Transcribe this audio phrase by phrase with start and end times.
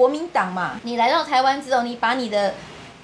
[0.00, 2.54] 国民党嘛，你来到台湾之后，你把你的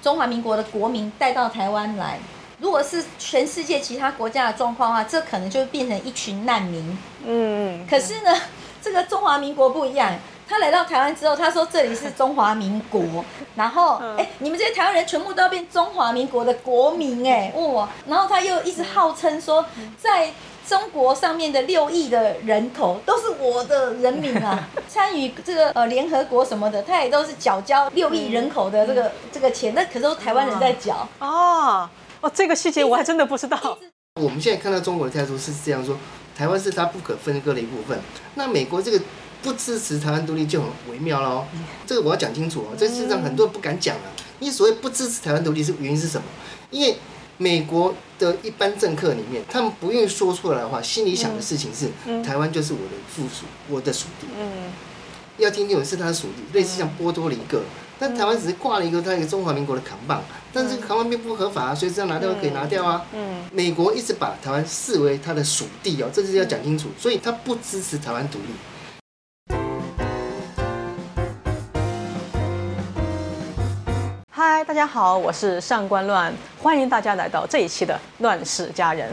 [0.01, 2.17] 中华民国的国民带到台湾来，
[2.59, 6.97] 如果是全世界其他国家的状况的话，这可能就变成一群难民。
[7.23, 8.35] 嗯，可是呢，
[8.81, 10.11] 这个中华民国不一样。
[10.49, 13.03] 他来到台湾之后，他说这里是中华民国，
[13.55, 17.87] 然后哎、你们这些台湾人全部都要变中华民国的国民哎，哇！
[18.07, 19.63] 然后他又一直号称说，
[19.99, 20.31] 在
[20.67, 31.07] 中国上面的六亿的人口都是我的人民啊， 参与这个呃联合国什么的，他也都是缴交六亿人口的这个这个钱，那可是都台湾人在缴。
[31.19, 33.77] 哦，哦，这个细节我还真的不知道。
[34.21, 35.95] 我们现在看到中国的态度是这样说，
[36.35, 37.97] 台湾是它不可分割的一部分。
[38.35, 38.99] 那美国这个
[39.41, 41.45] 不支持台湾独立就很微妙喽。
[41.85, 44.11] 这个我要讲清楚哦，这事实上很多人不敢讲啊。
[44.39, 46.23] 因为所谓不支持台湾独立是原因是什么？
[46.69, 46.97] 因为
[47.37, 51.89] 美国的一般政客里面，他们不愿意说出来的话，心里想的事情是，
[52.23, 54.27] 台湾就是我的附属，我的属地。
[54.37, 54.71] 嗯。
[55.37, 57.61] 要听清楚是他的属地，类似像波多黎各，
[57.99, 63.05] 但台湾只是挂了一个他一个中华民国的扛棒，但是扛棒并不合法啊，随时要拿掉可以拿掉啊。
[63.13, 63.45] 嗯。
[63.51, 68.45] 美国一直把台湾视为他的属地哦，这是要讲清楚，所以他不支持台湾独立。
[74.57, 79.07] 嗨，大家好，我是上官乱，欢迎大家来到这一期的《乱世佳人》。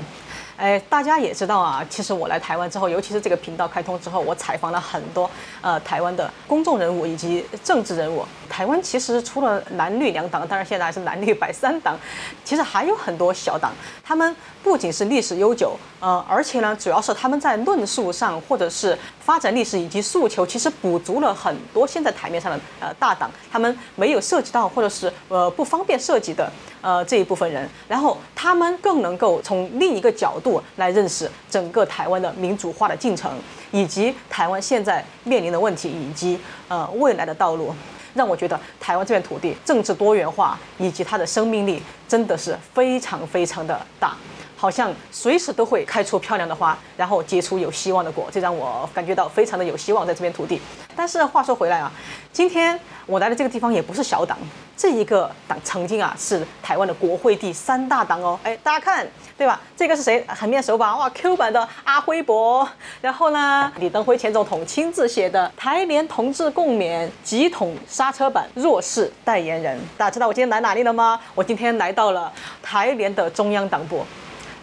[0.56, 5.28] 哎，大家也知道啊，其实我来台湾之后，尤其是这个频道开通之后，我采访了很多
[5.60, 8.24] 呃台湾的公众人物以及政治人物。
[8.48, 11.98] 台湾其实除了蓝绿两党，当然现在还是蓝绿白三党，
[12.44, 13.72] 其实还有很多小党，
[14.04, 26.48] 他们不仅是历史悠久，呃，而且呢，主要是他们在论述上或者是发展历史以及诉求，其实补足了很多现在台面上的呃大党他们没有涉及到或者是呃不方便涉及的
[26.84, 33.32] 呃这一部分人，然后他们更能够从另一个角度来认识整个台湾的民主化的进程，
[33.72, 37.74] 以及台湾现在面临的问题以及呃未来的道路。
[38.12, 44.14] 让我觉得台湾这片土地政治多元化以及它的生命力真的是非常非常的大。
[44.56, 50.60] 好像随时都会开出漂亮的花，然后结出有希望的果，这让我感觉到非常的有希望在这片土地。
[50.96, 51.90] 但是话说回来啊，
[52.32, 54.38] 今天我来的这个地方也不是小党，
[54.76, 58.38] 这一个党曾经啊是台湾的国会第三大党哦。
[58.44, 59.06] 哎，大家看
[59.36, 59.60] 对吧？
[59.76, 60.24] 这个是谁？
[60.28, 60.96] 很面熟吧？
[60.96, 62.66] 哇，Q 版的阿辉伯。
[63.00, 69.76] 然后呢，李登辉前总统亲自写的台联同志共勉急统刹车版弱势代言人。
[69.98, 71.20] 大家知道我今天来哪里了吗？
[71.34, 74.04] 我今天来到了台联的中央党部。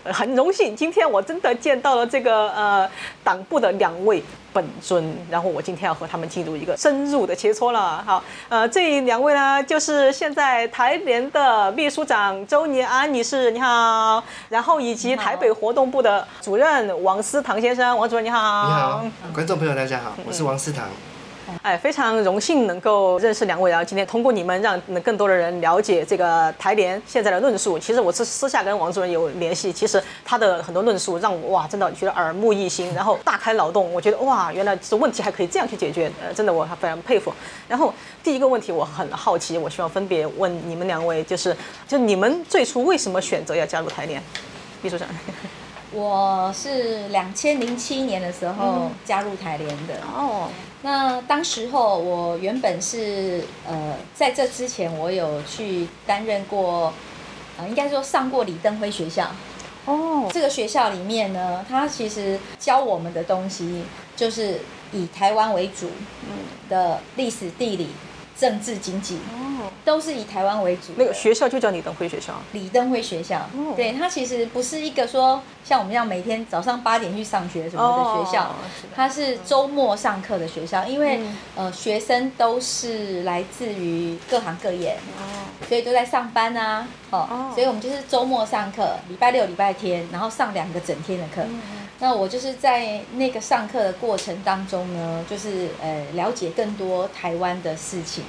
[0.06, 2.90] 很荣幸，今天我真的见到了这个呃
[3.24, 8.04] 党部的两位本尊，然后我今天要和他们进入一个深入的切磋了。
[8.06, 20.86] 好，呃，这两位呢，就是现在台联的秘书长周妮安女士，你好，然后以及台北活动部的主任王思堂先生，王主任你好，你好，观众朋友大家好，我是王思堂。
[21.62, 27.78] 哎，非常荣幸能够认识两位，然后今天通过你们，让更多的人了解这个台联现在的论述。
[27.78, 33.94] 其实我是私下跟王主任有联系，其实他的很多论述让我哇，真的觉得耳目一新，然后大开脑洞。
[33.94, 37.32] 我觉得哇，原来这问题还可以这样去解决，呃，真的我非常佩服。
[37.68, 41.56] 然后第一个问题我很好奇，我希望分别问你们两位，就是
[41.88, 44.22] 就你们最初为什么选择要加入台联？
[44.82, 45.08] 秘书长，
[45.92, 49.94] 我是两千零七年的时候加入台联的。
[50.12, 50.50] 哦，
[50.84, 56.92] 那当时候我原本是呃，在这之前我有去担任过，
[57.58, 59.32] 呃，应该说上过李登辉学校。
[59.86, 63.84] 哦，这个学校里面呢，它其实教我们的东西
[64.16, 64.62] 就是
[64.92, 65.90] 以台湾为主
[66.70, 67.88] 的历史、地理、
[68.38, 70.94] 政治、经济，哦，都是以台湾为主。
[70.96, 72.34] 那个学校就叫李登辉学校。
[72.54, 73.74] 李登辉学校，哦。
[73.76, 78.56] 对它其实不是一个说像我们这样每天早上八点去上学什么的学校，
[78.96, 81.20] 它是周末上课的学校，因为、
[81.72, 91.44] 学生都是来自于各行各业，哦，所以都在上班啊，所以我们就是周末上课，礼拜六、礼拜天，然后上两个整天的课。
[92.02, 98.24] 嗯那我就是在那个上课的过程当中呢，就是呃了解更多台湾的事情。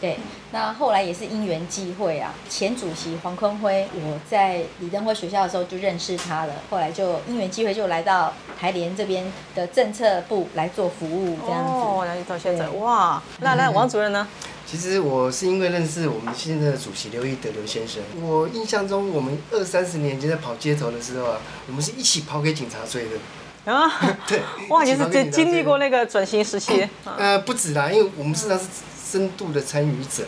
[0.00, 0.18] 对，
[0.52, 12.24] 那后来也是因缘际会啊，前主席黄坤辉，我在李登辉学校的时候就认识他了，后来就因缘际会就来到台联这边的政策部来做服务，这样子。
[12.28, 14.26] 到现在，哇，那来王主任呢？
[14.74, 21.38] 其实我是因为认识我们现在的主席刘义德刘先生，我印象中我们二三十年前在跑街头的时候啊，
[21.68, 23.72] 我们是一起跑给警察追的。
[23.72, 23.88] 啊，
[24.26, 28.66] 对， 哇，你是一起跑给警察追的经历过那个转型时期，啊呃，不止啦，因为我们事实上是
[29.12, 30.24] 深度的参与者。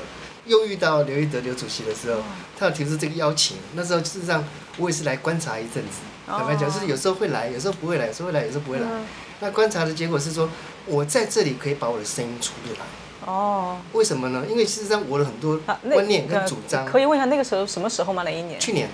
[0.47, 2.21] 又遇到刘一德刘主席的时候，
[2.57, 3.57] 他有提出这个邀请。
[3.75, 4.45] 那时候事实上
[4.77, 8.87] 我也是来观察一阵子，坦白讲，就是有时候会来，有时候不会来，有时候会来，有时候不会来。
[8.87, 9.05] 嗯
[9.39, 10.49] 那观察的结果是说，
[10.87, 12.87] 我在这里可以把我的声音出得来。
[13.27, 14.45] 哦，为什么呢？
[14.49, 15.61] 因为事实上我的很多
[15.93, 18.23] 观念跟呃主张，可以问一下那个时候什么时候吗？
[18.23, 18.59] 哪一年？
[18.59, 18.89] 去年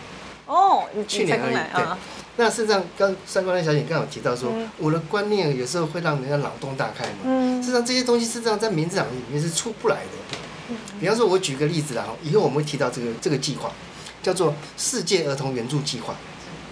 [0.47, 1.97] 哦，你去年而已啊。
[2.37, 7.19] 那事实上，刚上官小姐刚好提到说，嗯我的观念有时候会让人家脑洞大开嘛。
[7.25, 10.39] 嗯事实上，这些东西事实上在民进党里面是出不来的。
[10.71, 13.71] 嗯比方说，我举个例子啦，以后我们会提到这个这个计划，
[14.23, 16.15] 叫做世界儿童援助计划。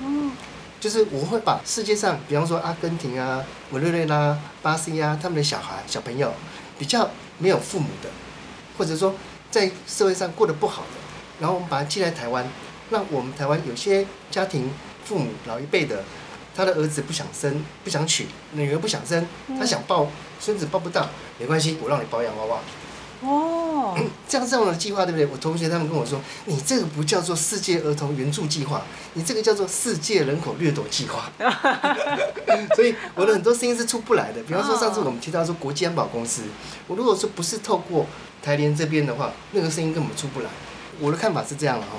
[0.02, 0.32] 嗯
[0.80, 6.32] 就是我会把世界上，比方说阿根廷啊、委内瑞拉、巴西啊，他们的小孩、小朋友
[6.78, 7.10] 比较
[7.40, 8.08] 没有父母的，
[8.78, 9.12] 或者说
[9.50, 10.98] 在社会上过得不好的，
[11.40, 12.46] 然后我们把他寄来台湾，
[12.90, 14.70] 那我们台湾有些家庭
[15.04, 16.04] 父母老一辈的，
[16.54, 19.26] 他的儿子不想生、不想娶，女儿不想生，
[19.58, 20.06] 他想抱
[20.38, 21.08] 孙子抱不到，
[21.38, 22.60] 没关系，我让你包养娃娃。
[23.22, 23.94] 哦，
[24.28, 25.26] 这样这样的计划对不对？
[25.26, 28.82] 我同学他们跟我说，你这个不叫做世界儿童援助计划，
[29.14, 31.30] 你这个叫做世界人口掠夺计划。
[32.74, 34.42] 所以我的很多声音是出不来的。
[34.44, 36.42] 比方说上次我们提到说国际安保公司，
[36.86, 38.06] 我如果说不是透过
[38.42, 40.48] 台联这边的话，那个声音根本出不来。
[40.98, 41.92] 我的看法是这样的哈，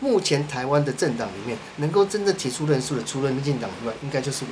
[0.00, 4.50] 目前台湾的政党里面能够真正提出论述的，除了民进党以外，应该就是我。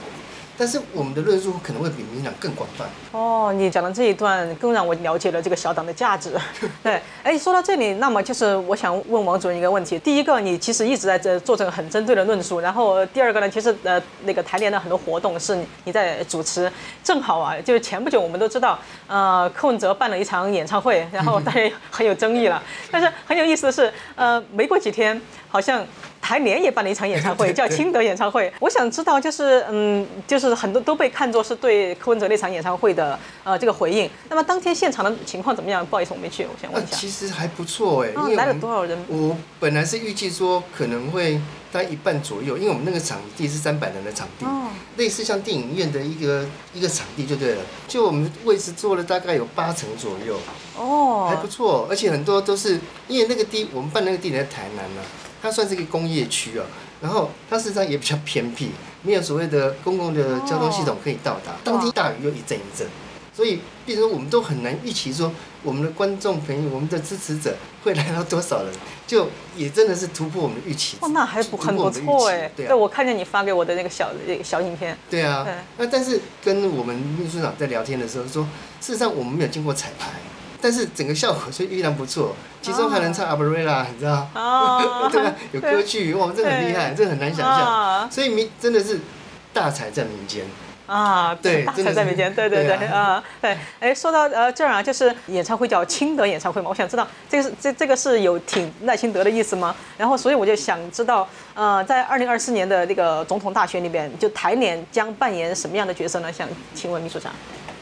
[0.58, 2.86] 但是我们的论述可能会比民进党更广泛。
[3.12, 6.32] 哦，你讲的这一段更让我了解了这个小党的价值。
[6.82, 9.98] 对， 哎，说到这里，那么就是我想问王主任一个问题。
[9.98, 16.70] 第一个，你其实一直在这做这个很针对的论述，然后第二个呢，其实呃那个台联的很多活动是你你在主持，
[17.04, 22.62] 正好啊，就是前不久我们都知道，呃，柯文哲办了一场演唱会，然后大家很有争议了。
[22.90, 25.84] 但是很有意思的是，呃，没过几天，好像。
[26.26, 28.52] 台联也办了一场演唱会， 叫青德演唱会。
[28.58, 34.10] 我想知道，就是嗯，就是很多都被看作是对柯文哲那场演唱会的呃这个回应。
[34.28, 35.86] 那么当天现场的情况怎么样？
[35.86, 36.96] 不好意思，我没去，我想问一下。
[36.96, 38.98] 其实还不错哎，哦来了多少人？
[39.06, 41.40] 我本来是预计说可能会
[41.72, 46.44] 大概一半左右，因为我们那个场地是三百人的场地，哦类似像电影院的一个
[46.74, 47.62] 一个场地就对了。
[47.86, 50.36] 就我们位置坐了大概有八成左右，
[50.76, 55.02] 哦，还不错，而且很多都是因为那个地我们办那个地点在台南呢、
[55.46, 56.66] 它算是一个工业区啊，
[57.00, 58.70] 然后它事实上也比较偏僻，
[59.02, 62.84] 没有所谓的公共的交通系统可以到达，当地大雨又一阵一阵。
[63.32, 65.30] 所以，比如说，我们都很难预期说
[65.62, 67.54] 我们的观众朋友、我们的支持者
[67.84, 68.72] 会来到多少人，
[69.06, 70.96] 就也真的是突破我们的预期。
[71.02, 72.50] 哇，那还不很不错哎。
[72.56, 74.98] 对啊，我看见你发给我的那个小那个小影片。
[75.08, 75.46] 对啊。
[75.76, 78.42] 那但是跟我们秘书长在聊天的时候说，
[78.80, 80.08] 事实上我们没有经过彩排，
[80.60, 84.28] 但是整个效果却依然不错，其中还能唱 Abrela，你知道？
[84.34, 85.34] 哦对吧？
[85.52, 87.58] 有歌剧，哇，这很厉害，这很难想象。
[87.58, 89.00] 啊所以民真的是
[89.52, 90.44] 大才在民间。
[90.86, 99.74] 啊，对大才在民间，对对对对啊，对，哎，说到呃这儿啊，就是演唱会叫清德演唱会嘛，我想知道这个是这这个是有挺赖清德的意思吗？
[99.98, 106.32] 然后所以我就想知道，呃，在二零二四年的那个总统大选里边，就台联将扮演什么样的角色呢？
[106.32, 107.32] 想请问秘书长。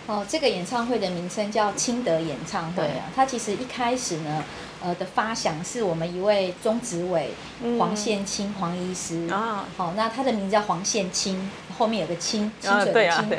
[0.07, 3.11] 哦，这个演唱会的名称叫清德演唱会啊。
[3.15, 4.45] 它其实一开始呢，
[4.83, 7.31] 呃的发想是我们一位中执委
[7.79, 9.27] 黄宪清黄医师。
[9.33, 9.65] 啊。
[9.77, 13.31] 好、那他的名字叫黄宪清，后面有个清清啊，水的清。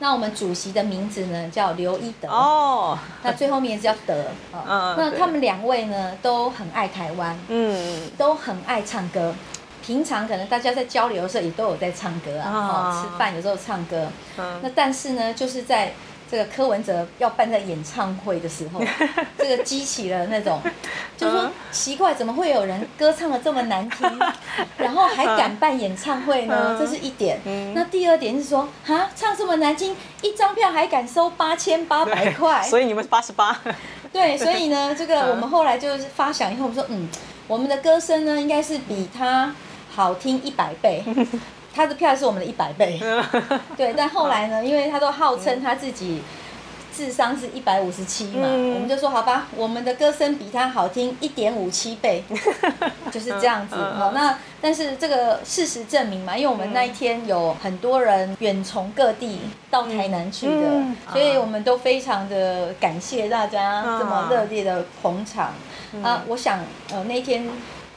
[0.00, 2.28] 那我们主席的名字呢叫刘一德。
[2.28, 4.24] 哦，那最后面是叫德。
[4.52, 9.34] 哦嗯那他们两位呢都很爱台湾，嗯，都很爱唱歌。
[9.88, 14.06] 平常可能大家在交流的时候也都有在唱歌啊，吃饭有时候唱歌。
[14.36, 14.60] 嗯。
[14.62, 15.90] 那但是呢，就是在
[16.30, 18.82] 这个柯文哲要办在演唱会的时候，
[19.38, 20.60] 这个激起了那种，
[21.16, 21.52] 就是说嗯。
[21.72, 24.06] 奇怪，怎么会有人歌唱的这么难听，
[24.76, 26.76] 然后还敢办演唱会呢？
[26.76, 26.78] 嗯。
[26.78, 27.40] 这是一点。
[27.46, 27.72] 嗯。
[27.74, 33.58] 那第二点是说，哈，唱这么难听，一张票还敢收八千八百块， 所以你们是八十八，
[34.12, 35.30] 对，所以呢，这个嗯。
[35.30, 37.08] 我们后来就是发想以后，我们说，嗯，
[37.46, 39.54] 我们的歌声呢，应该是比他
[39.98, 41.02] 好听一百倍。
[41.74, 43.00] 他的票是我们的一百倍，
[43.76, 43.94] 对。
[43.96, 46.22] 但后来呢，因为他都号称他自己
[46.92, 52.24] 智商是一百五十七嘛，嗯我们就说好吧，我们的歌声比他好听一点五七倍，
[53.12, 53.76] 就是这样子。
[53.76, 59.40] 好，那但是这个事实证明嘛，因为我们那一天有很多人远从各地
[59.70, 65.52] 到台南去的，嗯所以我们都非常的感谢大家这么热烈的捧场、
[66.02, 66.24] 啊！
[66.26, 67.48] 我想呃那天。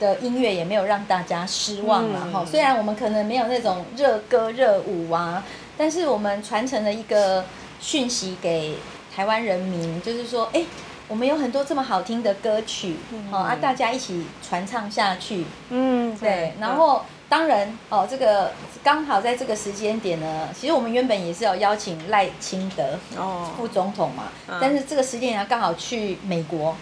[0.02, 5.44] 的音乐也没有让大家失望了哈、嗯虽然我们可能没有那种热歌热舞啊，
[5.78, 7.46] 但是我们传承了一个
[7.80, 8.76] 讯息给
[9.16, 10.66] 台湾人民，就是说，哎、
[11.08, 18.52] 我们有很多这么好听的歌曲，嗯、啊，大家一起传唱下去，嗯，对，然后当然哦，这个
[18.84, 24.58] 刚好在这个时间点呢，其实我们原本也是有邀请赖清德哦，副总统嘛，嗯。
[24.60, 26.76] 但是这个时间点他刚好去美国。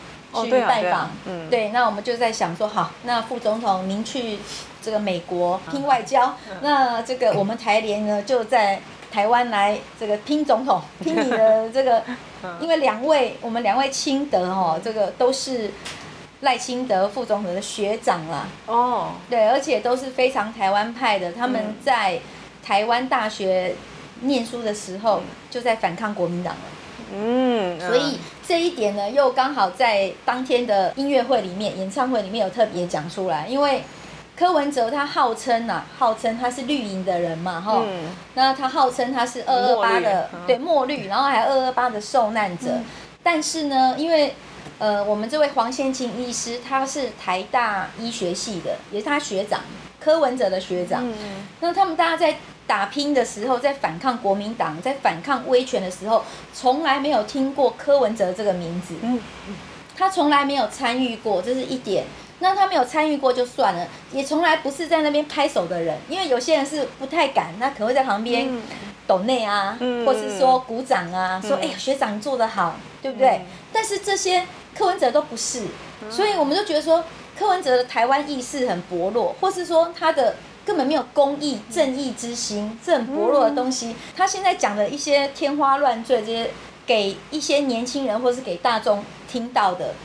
[0.43, 1.09] 去拜访。
[1.25, 1.49] 嗯。
[1.49, 4.39] 对，那我们就在想说，好，那副总统您去
[4.81, 5.71] 这个美国嗯。
[5.71, 8.81] 拼外交，那这个我们台联呢就在
[9.11, 12.03] 台湾来这个拼总统， 拼你的这个
[12.59, 15.71] 因为两位我们两位亲德哦，这个都是
[16.41, 18.47] 赖清德副总统的学长啦。
[18.67, 22.19] 哦，对，而且都是非常台湾派的，他们在
[22.63, 23.75] 台湾大学
[24.21, 26.61] 念书的时候就在反抗国民党了。
[27.13, 33.47] 嗯，所以这一点呢，又刚好在当天的音乐会里面、演唱会里面有特别讲出来。
[33.47, 33.83] 因为
[34.35, 42.71] 柯文哲他号称呐、号称他是绿营的人嘛，哈、嗯那他号称他是二二八的对墨绿，然后还二二八的受难者。
[43.21, 44.33] 但是呢，因为
[44.77, 49.59] 呃，我们这位黄先清医师他是台大医学系的，也是他学长，
[49.99, 51.05] 柯文哲的学长。
[51.05, 52.37] 嗯那他们大家在
[52.69, 56.23] 打拼的时候，在反抗国民党，在反抗威权的时候，
[56.53, 58.93] 从来没有听过柯文哲这个名字。
[59.01, 59.19] 嗯
[59.97, 62.05] 他从来没有参与过，这是一点。
[62.41, 68.49] 那他没有参与过就算了，也从来不是在那边拍手的人，因为有些人是不太敢，他可能会在旁边
[69.05, 73.29] 抖内啊，嗯或是说鼓掌啊，说哎呀学长做得好，对不对？
[73.29, 75.63] 嗯但是这些柯文哲都不是，
[76.09, 77.03] 所以我们就觉得说
[77.37, 80.37] 柯文哲的台湾意识很薄弱，或是说他的
[80.69, 83.95] 根本没有公益、正义之心，这很薄弱的东西。
[84.15, 86.51] 他现在讲的一些天花乱坠，这些
[86.85, 89.95] 给一些年轻人或是给大众听到的。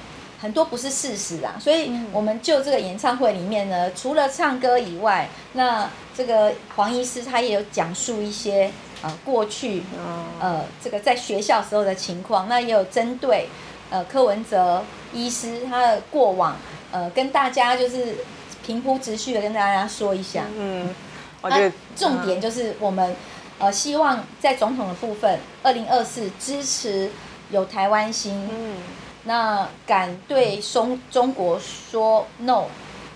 [0.41, 8.71] 很多不是事实啊，所以我们就这个演唱会里面呢，除了唱歌以外，那这个黄医师他也有讲述一些
[9.03, 9.83] 呃过去
[10.41, 13.49] 呃这个在学校时候的情况，那也有针对
[13.91, 16.57] 呃柯文哲医师他的过往，
[16.91, 18.17] 呃跟大家就是
[18.65, 20.45] 平铺直叙的跟大家说一下。
[20.57, 20.95] 嗯，
[21.43, 23.15] 我觉得那重点就是我们
[23.59, 27.11] 呃希望在总统的部分，二零二四支持
[27.51, 28.77] 有台湾心，嗯
[29.25, 32.65] 那敢对中中国说 no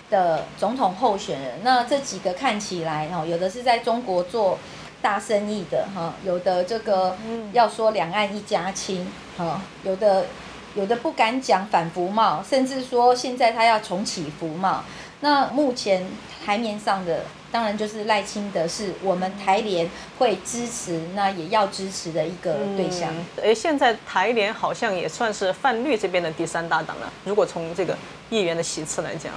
[0.09, 4.57] 的总统候选人，那这几个看起来哈，有的是在中国做
[5.01, 7.15] 大生意的哈，有的这个
[7.53, 10.25] 要说两岸一家亲哈，有的
[10.73, 14.83] 有的不敢讲反服贸，甚至说现在他要重启服贸。
[15.21, 16.05] 那目前
[16.45, 23.13] 台面上的，当然就是赖清德是我们台联会支持，那也要支持的一个对象。
[23.43, 27.11] 哎，现在台联好像也算是泛绿这边的第三大党了。
[27.25, 27.97] 如果从这个
[28.29, 29.33] 议员的席次来讲，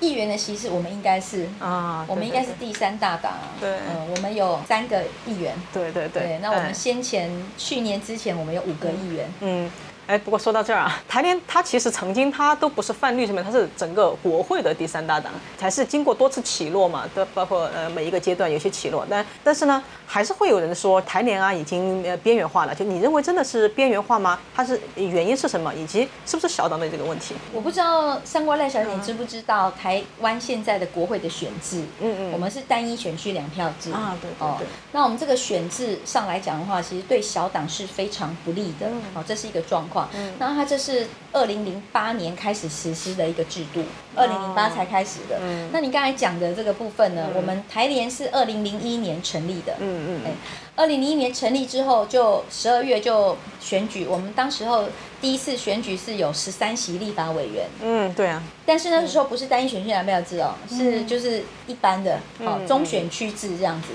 [0.00, 3.48] 议员的席次，我们应该是啊，我们应该是第三大党啊。
[3.60, 5.54] 对嗯，我们有三个议员。
[5.72, 9.26] 对对对对，那我们哎先前去年之前，我们有五个议员。
[9.40, 9.70] 嗯，
[10.06, 24.38] 哎，不过说到这儿啊，台联它其实曾经它都不是泛绿什么，它是整个国会的第三大党，还是经过多次起落嘛，都包括呃每一个阶段有些起落，但但是呢，还是会有人说台联啊已经呃边缘化了，就你认为真的是边缘化吗？
[24.54, 25.74] 它是原因是什么？
[25.74, 27.34] 以及是不是小党的这个问题？
[27.52, 31.80] 我不知道上官赖小姐知不知道台湾现在的国会的选制？
[32.00, 38.86] 嗯嗯我们是单一选区两票制啊对对对那我们这个选制上来讲的话，其实对小党是非常不利的。
[38.86, 39.95] 嗯哦，这是一个状况。
[40.38, 43.82] 那它这是二零零八年开始实施的一个制度，
[44.14, 45.38] 二零零八才开始的。
[45.40, 45.68] 嗯。
[45.72, 49.74] 那你刚才讲的这个部分呢，我们台联是二零零一年成立的。
[49.78, 50.30] 嗯嗯哎，
[50.76, 54.06] 二零零一年成立之后，就十二月就选举。
[54.06, 54.84] 我们当时候
[55.20, 62.66] 第一次选举是有十三席立法委员，嗯，对啊，但是那时候不是单一选区两票制哦，是就是一般的哦嗯。
[62.66, 63.88] 中选区制这样子。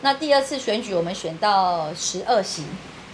[0.00, 2.64] 那第二次选举我们选到十二席，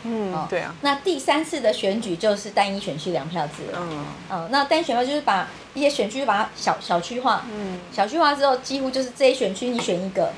[0.05, 3.79] 嗯，对啊，那第三次的选举就是单一选区两票制了。
[3.81, 4.05] 嗯。
[4.31, 7.81] 哦，那单一选票就是把一些选区把它小小区化，嗯。
[7.93, 10.33] 小区化之后，几乎就是这一选区你选一个，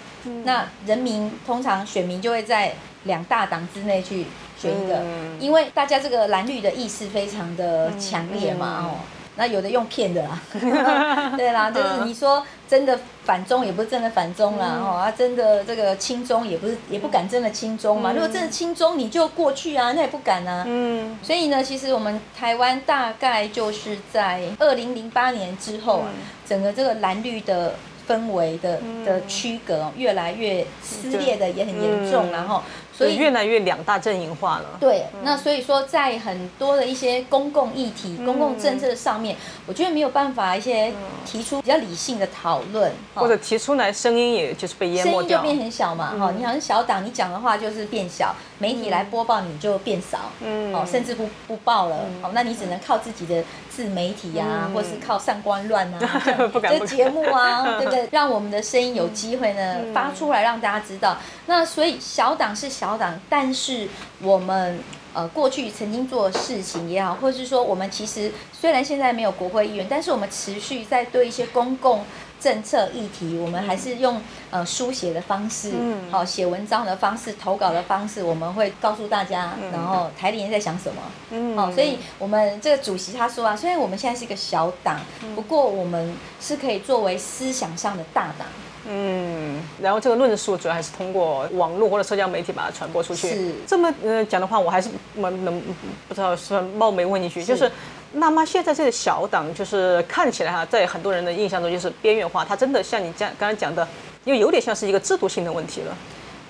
[0.44, 4.26] 那人民通常选民就会在两大党之内去
[4.61, 5.37] 选一个，嗯。
[5.40, 8.87] 因为大家这个蓝绿的意识非常的强烈嘛，嗯。
[8.87, 8.90] 哦。
[9.37, 10.40] 那有的用骗的啦，
[11.37, 21.19] 对啦，就是你说真的反中也不是真的反中啦，哦，啊，真的这个亲中也不是也不敢真的亲中嘛，如果真的亲中你就过去啊，那也不敢啊，嗯。
[21.23, 26.09] 所以呢，其实我们台湾大概就是在二零零八年之后啊，
[26.47, 27.75] 整个这个蓝绿的
[28.09, 32.33] 氛围的的区隔越来越撕裂的也很严重，嗯。
[32.33, 32.62] 然后
[32.97, 34.79] 所以越来越两大阵营化了。
[34.81, 39.37] 对，那所以说在很多的一些公共议题、公共政策上面，
[39.67, 40.93] 我觉得没有办法一些
[41.26, 45.21] 提出比较理性的讨论，或者提出来声音也就是被淹没掉。
[45.21, 56.22] 声音就变很小嘛，哈、你好像小党，你讲的话就是变小，媒体来播报你就变少，嗯哦，甚至不不报了，哦，那你只能靠自己的自媒体呀，或是靠上官乱啊，
[56.62, 58.08] 这节目啊， 对不对？
[58.12, 61.18] 让我们的声音有机会呢、发出来，让大家知道。
[61.46, 63.88] 那所以小党是小党，但是
[64.22, 64.78] 我们
[65.12, 72.04] 呃过去曾经做的事情也好，或者是说我们其实虽然现在没有国会议员，但是我们持续在对一些公共。
[72.40, 75.73] 政策议题，我们还是用呃书写的方式，
[76.11, 85.00] 好写文章的方式，投稿的方式，我们会告诉大家，然后台联在想什么，嗯，好，所以我们这个主席他说啊，虽然我们现在是一个小党，
[85.35, 88.47] 不过我们是可以作为思想上的大党，
[88.88, 93.28] 嗯，然后这个论述主要还是通过网络或者社交媒体把它传播出去。
[93.31, 93.52] 是。
[93.66, 95.61] 这么呃讲的话，我还是蛮能
[96.07, 97.71] 不知道是冒昧问一句，就是。
[98.12, 103.86] 那么现在这个小党就是看起来哈，在很多人的印象中就是边缘化，它真的像你讲刚才讲的，
[104.25, 105.96] 又有点像是一个制度性的问题了。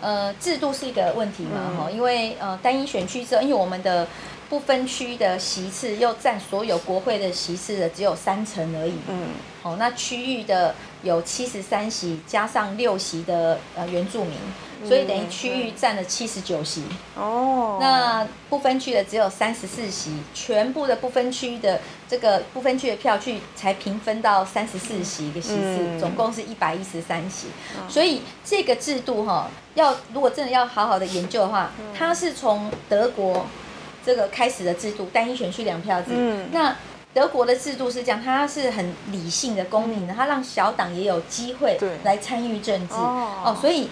[0.01, 4.07] 呃，制度是一个问题嘛，哈，因为呃单一选区制，因为我们的
[4.49, 9.29] 不分区的席次又占所有国会的席次的只有三成而已，嗯，
[9.63, 14.35] 好，那区域的有七十三席，加上六席的呃原住民。
[14.87, 16.85] 所以等于区域占了七十九席。
[17.17, 27.47] 哦，那不分区的只有三十四席，全部的不分区的这个不分区的票去才平分到三十四席一个席次，总共是一百一十三席。
[27.89, 33.47] 所以这个制度哈，要如果真的要好好的研究的话，它是从德国
[34.07, 36.11] 这个开始的制度，单一选区两票制。
[36.13, 36.77] 嗯那
[37.13, 43.89] 德国的制度是这样，它是很理性的、公平的，它让小党也有机会来参与政治哦，所以。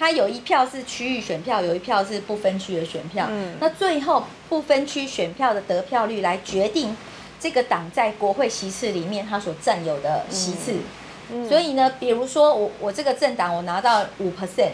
[0.00, 3.26] 它有一票是区域选票，有一票是不分区的选票。
[3.28, 6.96] 嗯，那最后不分区选票的得票率来决定
[7.40, 10.76] 这个党在国会席次里面它所占有的席次。
[11.32, 14.70] 嗯，所以呢，比如说我我这个政党我拿到五 percent，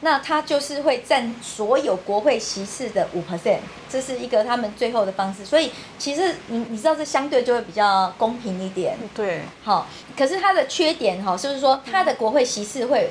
[0.00, 5.44] 那他就是会占所有国会席次的五 percent，这是一个他们最后的方式。
[5.44, 8.96] 所以其实你你知道这相对就会比较公平一点。
[9.14, 9.86] 对，好，
[10.16, 13.10] 可是它的缺点哈，就是说它的国会席次会。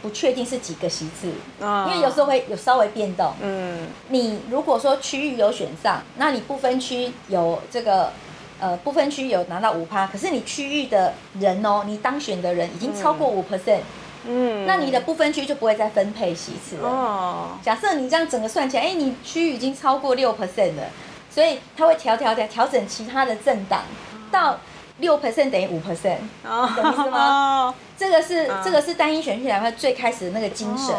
[0.00, 1.26] 不确定是几个席次，
[1.60, 3.34] 因为有时候会有稍微变动。
[3.40, 8.12] 嗯，你如果说区域有选上，那你不分区有这个，
[8.60, 13.80] 呃，不分区有拿到五趴，可是你区域的人哦，你当选的人已经超过五 percent，
[14.26, 16.88] 嗯，那你的不分区就不会再分配席次了。
[16.88, 20.84] 哦，假设你这样整个算起来，哎，你区域已经超过六 percent 了，
[21.30, 23.82] 所以他会调调调调整其他的政党
[24.30, 24.58] 到。
[25.00, 27.72] 六 percent 等于五 percent，懂意思吗？
[27.96, 30.92] 这个是这个是单一选区两票最开始的那个精神，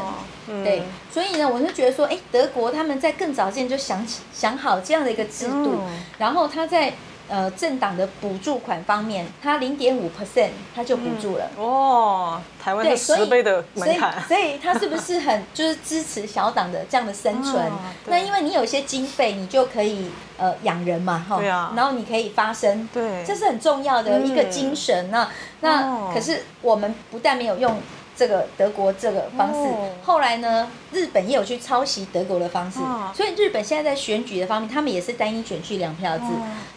[0.64, 5.82] 对，所以呢，我是觉得说，哎，德国他们在更早之前就想起想好这样的一个制度，
[6.18, 6.94] 然后他在。
[7.30, 11.48] 呃，政党的补助款方面，它零点五 percent，它就补助了。
[11.58, 14.20] 哦，台湾的十倍的门槛。
[14.28, 17.72] 所以，它是不是很就是支持小党的这样的生存？
[18.08, 21.38] 那因为你有一些经费，你就可以呃养人嘛，哈。
[21.38, 21.72] 对啊。
[21.76, 22.90] 然后你可以发声。
[22.92, 23.24] 对。
[23.24, 25.12] 这是很重要的一个精神。
[25.12, 25.30] 那
[25.62, 27.80] 那可是我们不但没有用。
[28.20, 29.70] 这个德国这个方式，
[30.04, 32.80] 后来呢，日本也有去抄袭德国的方式，
[33.16, 36.26] 所以日本现在在选举的方面，他们也是单一选区两票制，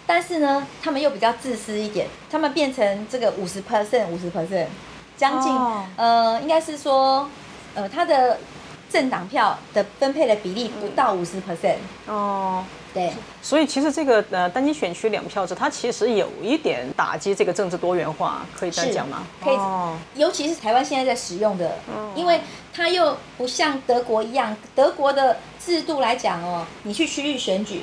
[0.07, 4.67] 但是呢，他们又比较自私一点，他们变成这个五十 percent 五十 percent，
[5.17, 5.53] 将近
[5.97, 7.29] 呃，应该是说
[7.75, 8.39] 呃，他的
[8.89, 12.65] 政党票的分配的比例不到五十 percent 哦。
[12.95, 19.27] 对，所以其实这个呃单一选区两票制，它其实有一点打击这个政治多元化，可以这样讲吗？
[19.43, 21.79] 可以，尤其是台湾现在在使用的，
[22.15, 22.41] 因为
[22.75, 27.81] 它又不像德国一样，德国的制度来讲哦，你去区域选举，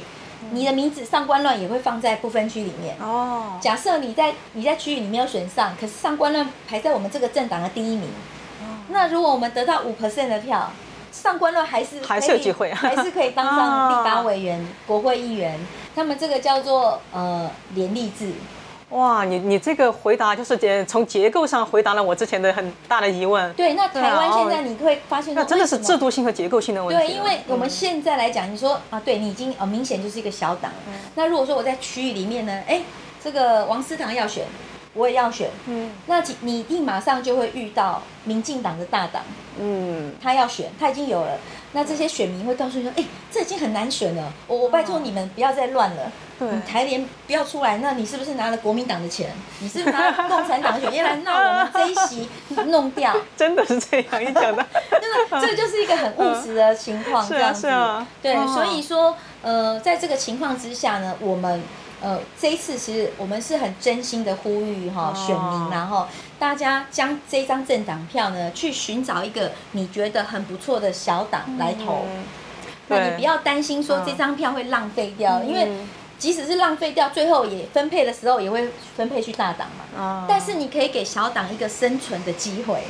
[0.52, 3.58] 你的名字上官乱也会放在不分区里面哦。
[3.60, 8.08] 假设你在你在区域里没有选上，可是上官乱排在我们这个政党的第一名，
[8.90, 10.72] 那如果我们得到五 percent 的票。
[11.22, 15.60] 上官了还是还是有机会，还是可以当上 立法委员、国会议员。
[15.96, 18.32] 他们这个叫做呃联立制。
[18.92, 23.54] 哇，你你这个回答就是结从结构上回答了我之前的很大的疑问。
[23.54, 27.06] 对，那台湾现在你会发现，那真的是制度性和结构性的问题。
[27.06, 30.72] 对，因为我们现在来讲，你说啊，对你已经呃明显就是一个小党。
[31.16, 32.82] 那如果说我在区域里面呢，哎，
[33.24, 34.46] 这个王思堂要选。
[35.00, 39.24] 我也要选，嗯，那你一定马上就会遇到民进党的大党，
[39.58, 41.38] 嗯，他要选，他已经有了，
[41.72, 49.32] 那这些选民会告诉你说，哎，这已经很难选了，我我拜托你们不要再乱了，对，台联不要出来，那你是不是拿了国民党的钱？
[49.62, 51.02] 你是不是拿 共产党的钱？
[51.02, 52.30] 来闹我们这一席
[52.68, 53.16] 弄掉？
[53.38, 57.70] 真的是这样，你讲的，真的，这就是一个很务实的情况， 这样子，
[58.22, 61.64] 对，所以说，呃，在这个情况之下呢，我们。
[62.02, 66.08] 呃，这一次其实我们是很真心的呼吁哈，选民然后
[66.38, 72.06] 大家将这张政党票呢，去寻找一个你觉得很不错的小党来投。
[72.88, 75.70] 那你不要担心说这张票会浪费掉，因为
[76.18, 80.26] 即使是浪费掉，最后也分配的时候也会分配去大党嘛。
[80.28, 82.82] 但是你可以给小党一个生存的机会。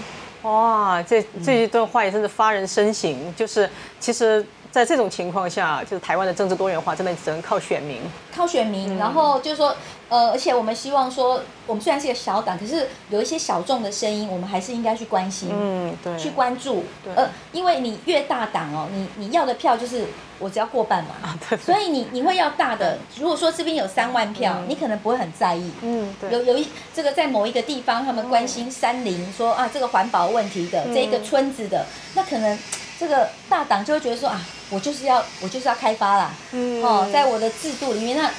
[0.44, 3.36] 哇，这这一段话也真是发人深省。
[3.36, 3.70] 就是
[4.00, 8.02] 其实在这种情况下，就是台湾的政治多元化真的只能靠选民。
[8.36, 9.76] 靠选民，然后就是说，
[10.08, 17.14] 呃，而且我们希望说，我们虽然是一个小党，可是有一些小众的声音，我们还是应该去关心，嗯，对，去关注对。
[17.16, 20.06] 呃，因为你越大党哦，你你要的票就是
[20.38, 23.00] 我只要过半嘛，啊对所以你你会要大的。
[23.18, 25.72] 如果说这边有三万票，你可能不会很在意。
[25.82, 32.58] 嗯，对，有有一这个在某一个地方，他们关心山林，说啊这个环保问题的，这一个村子的，那可能
[33.00, 36.84] 这个大党就会觉得说啊，我就是要我就是要开发啦，嗯。
[36.84, 38.30] 哦，在我的制度里面，那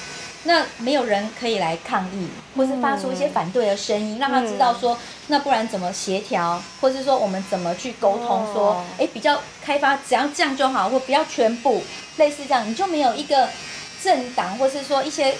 [0.43, 4.97] 那没有人可以来抗议，或是发出一些反对的声音，让他知道说，
[5.27, 11.83] 那不然怎么协调，或是说我们怎么去沟通，说哦，哎，比较开发只要这样就好，或不要全部
[12.17, 13.49] 类似这样，你就没有一个
[14.03, 15.35] 政党，或是说一些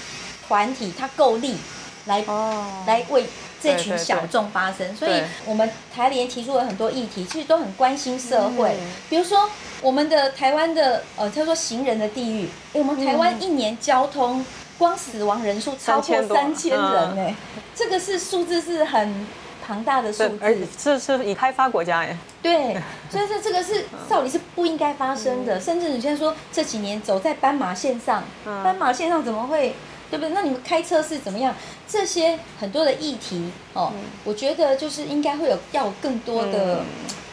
[0.47, 1.57] 团体，它够力
[2.05, 3.25] 来哦，来为
[3.61, 8.75] 这群小众发生，所以我们台联提出了很多议题，其实都很关心社会。
[8.79, 8.91] 嗯。
[9.09, 9.49] 比如说，
[9.81, 14.43] 我们的台湾的呃，他说行人的地狱，哎，我们台湾一年交通
[14.77, 16.81] 光死亡人数超过三千人
[17.15, 17.19] 嗯。
[17.19, 17.35] 哎，
[17.75, 19.27] 这个是数字是很
[19.65, 20.61] 庞大的数字，而且。
[20.77, 22.75] 这是以开发国家哎，对，
[23.09, 28.63] 所以说这个是道理是不应该发生的，甚至你现在说这几年走在斑马线上，嗯。
[28.63, 29.75] 斑马线上怎么会，
[30.11, 30.29] 对不对？
[30.35, 31.55] 那你们开车是怎么样？
[31.87, 33.91] 这些很多的议题哦，
[34.25, 36.85] 我觉得就是应该会有要更多的嗯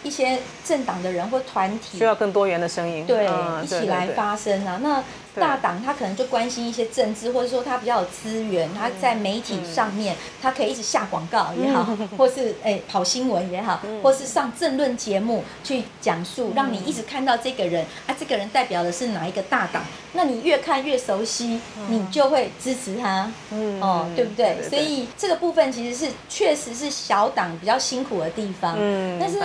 [0.04, 4.06] 一些政党的人或团体需要更多元的声音，对，嗯一起来。
[4.08, 4.78] 发声啊。
[4.82, 5.02] 那
[5.40, 23.30] 大党他可能就关心一些政治，或者说他比较有资源，他在媒体上面他可以一直下广告也好，或是哎跑新闻也好，或是上政论节目去讲述，让你一直看到这个人啊，这个人代表的是哪一个大党，那你越看越熟悉，你就会支持他。
[23.52, 24.56] 嗯哦，对不对？
[24.56, 28.74] 对所以这个部分其实是确实是小党比较辛苦的地方。
[28.76, 29.38] 嗯但是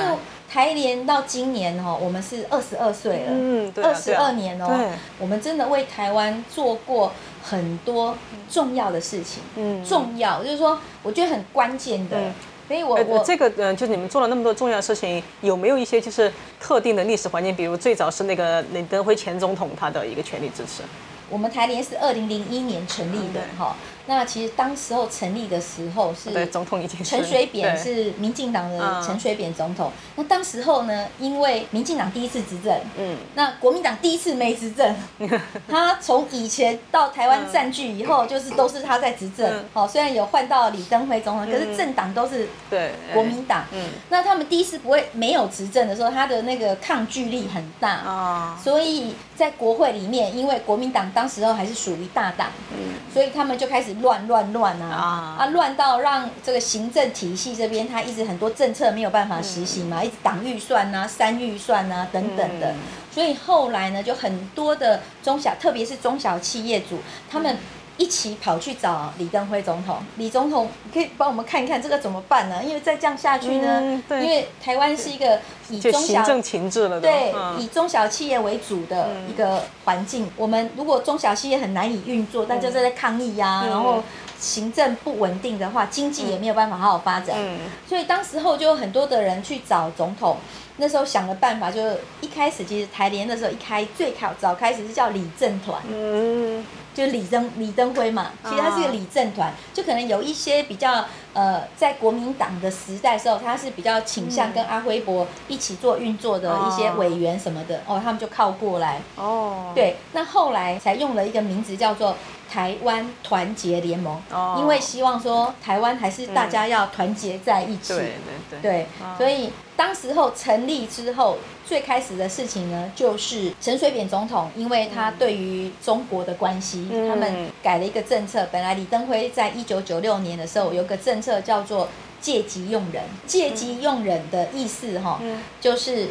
[0.49, 8.17] 台联到今年哦，我们是二十二岁了，嗯二十二年哦对，我们真的为台湾做过很多
[8.49, 9.83] 重要的事情，嗯。
[9.85, 12.17] 重要就是说，我觉得很关键的。
[12.17, 12.33] 嗯。
[12.65, 17.53] 所以我呃，我这个呃，就是你们做了那么多重要的事情，有没有一些就是特定的历史环境？
[17.53, 20.81] 比如最早是那个李登辉前总统他的一个全力支持，
[21.29, 23.59] 我们台联是二零零一年成立的对。
[23.59, 23.75] 哈。
[24.05, 29.91] 那其实当时候成立的时候是对，总统已经是陈水扁是民进党的嗯陈水扁总统。
[30.15, 34.95] 那当时候呢，因为民进党第一次执政，嗯那国民党第一次没执政，
[35.69, 39.65] 他从以前到台湾占据以后，就是都是他在执政嗯。
[39.73, 43.65] 好，虽然有换到李登辉总统，可是政党都是对国民党。
[43.71, 47.89] 嗯那他们第一次不会没有执政的时候，他的那个抗拒力很大。
[47.89, 52.93] 啊所以在国会里面，因为国民党当时候还是属于大党，嗯。
[53.13, 55.37] 所以他们就开始乱乱乱啊啊。
[55.39, 62.71] 啊，乱到让这个行政体系这边，他一直很多政策没有办法实行嘛，一直党预算啊、三预算啊等等的。
[62.71, 62.75] 嗯，
[63.11, 67.57] 所以后来呢，就很多的中小，特别是中小企业主，他们。
[67.97, 72.61] 一起跑去找李登辉总统，李总统，你可以帮我们看一看这个怎么办呢？
[72.63, 77.59] 因为再这样下去呢，因为台湾是一个以中小行政情志了，对，嗯。
[77.59, 83.69] 以中小企业为主的一个环境，我们如果中小企业很难以运作，大家都在抗议呀、嗯。
[83.69, 84.03] 然后
[84.43, 87.35] 行政不稳定的话，经济也没有办法好好发展。
[87.39, 90.37] 嗯所以当时候就有很多的人去找总统，
[90.77, 101.03] 那时候想的办法就是一开始其实台联的时候一开最早早开始是叫李政团，嗯就是李登李登辉嘛，其实他是一个李政团，就可能有一些比较
[101.33, 109.01] 呃，在国民党的时代的时候，他是比较倾向跟阿辉伯一起做运作的一些委员什么的，哦，他们就靠过来。
[109.15, 112.15] 哦，对，那后来才用了一个名字叫做
[112.53, 117.95] 台湾团结联盟，哦因为希望说台湾还是大家要团结在一起。
[117.95, 118.11] 对对
[118.51, 128.47] 对对哦所以当时候成立之后，最开始的事情呢，就是陈水扁总统，因为他对于中国的关系，嗯他们改了一个政策。
[128.51, 131.89] 本来李登辉在一九九六年的时候有个政策叫做
[132.21, 136.09] 借机用人，借机用人的意思哈、嗯就是。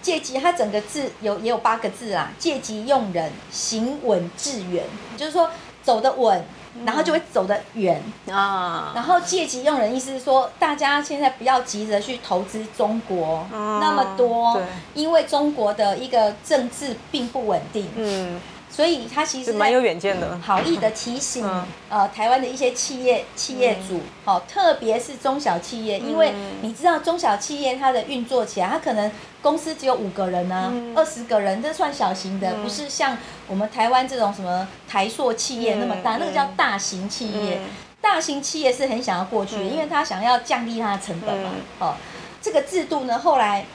[0.00, 4.84] 借机，它整个字有也有八个字啦，借机用人，行稳致远，
[5.16, 5.50] 就是说
[5.88, 6.44] 走得稳，
[6.84, 8.02] 然后就会走得远。
[8.30, 18.38] 啊，然后借机用人，意思是说，大家现在不要急着去投资中国、哦那么多对，因为中国的一个政治并不稳定，嗯，
[18.78, 21.66] 所以他其实是蛮有远见的，好意的提醒，嗯。
[21.88, 29.10] 呃，台湾的一些企业企业主，哦，特别是中小企业，因为嗯你知道中小企业它的运作起来，它可能
[29.42, 30.96] 公司只有五个人啊，嗯。
[30.96, 37.56] 二十、个人，这算小型的，不是像我们台湾这种什么台塑企业那么大，嗯那个叫大型企业。
[37.56, 37.70] 嗯。
[38.00, 41.50] 大型企业是很想要过去的，因为他想要降低它的成本嘛。
[41.52, 41.62] 嗯。
[41.80, 41.94] 哦，
[42.40, 43.66] 这个制度呢，后来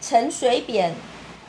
[0.00, 0.92] 陈水扁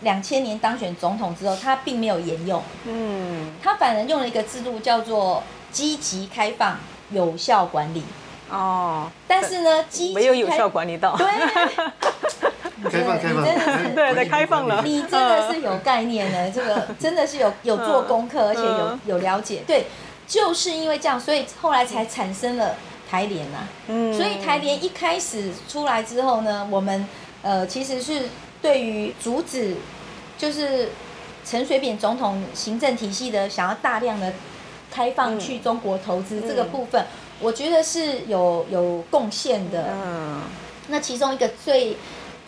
[0.04, 6.78] 两千年当选总统之后，他并没有沿用，嗯，他反而用了一个制度叫做积极开放、
[7.12, 8.04] 有效管理。
[8.50, 11.26] 哦，但是呢，积极没有有效管理到，对，
[12.92, 14.82] 开放开放，你真的是 对对开放了。
[14.84, 19.64] 你真的是有概念的，这个真的是有有做功课，而且有嗯有了解。
[19.66, 19.88] 对，
[20.28, 22.76] 就是因为这样，所以后来才产生了
[23.10, 24.14] 台联呐、嗯。
[24.14, 27.08] 所以台联一开始出来之后呢，我们
[27.42, 28.28] 呃其实是
[28.64, 29.76] 对于阻止
[30.38, 30.90] 就是
[31.46, 34.34] 陈水扁总统行政体系的想要大量的
[34.90, 37.06] 开放嗯去中国投资这个嗯部分，
[37.40, 39.90] 我觉得是有有贡献的。
[39.92, 40.42] 嗯
[40.88, 41.98] 那其中一个最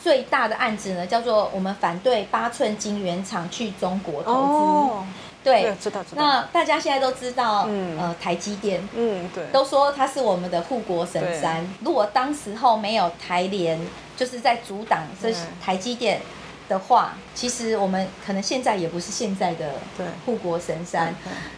[0.01, 4.38] 最大的案子呢，叫做我们反对八寸晶圆厂去中国投资。
[4.38, 5.06] 哦，
[5.45, 8.86] 对对，，知道知道，那大家现在都知道，嗯呃，台积电。
[8.95, 11.65] 嗯对，都说它是我们的护国神山。
[11.81, 13.79] 如果当时候没有台联，
[14.17, 16.19] 就是在阻挡这对台积电
[16.67, 21.13] 的话，其实我们可能现在也不是现在的对护国神山。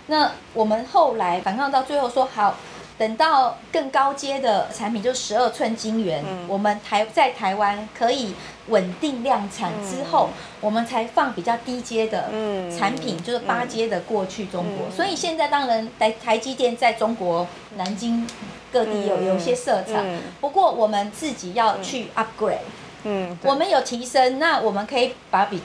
[0.08, 2.58] 那我们后来反抗到最后说好，
[2.98, 6.48] 等到更高阶的产品，就十二寸晶圆，嗯。
[6.48, 8.34] 我们台在台湾可以
[8.68, 10.30] 稳定量产之后，
[10.60, 14.88] 我们才放比较低阶的嗯产品，就是八阶的过去中国。
[14.90, 14.92] 嗯。
[14.96, 18.28] 所以现在当然台台积电在中国南京
[18.72, 19.26] 各地有嗯。
[19.26, 20.20] 有一些设厂，嗯。
[20.42, 22.58] 不过我们自己要去 upgrade。
[23.04, 25.62] 嗯，我们有提升，那我们可以把比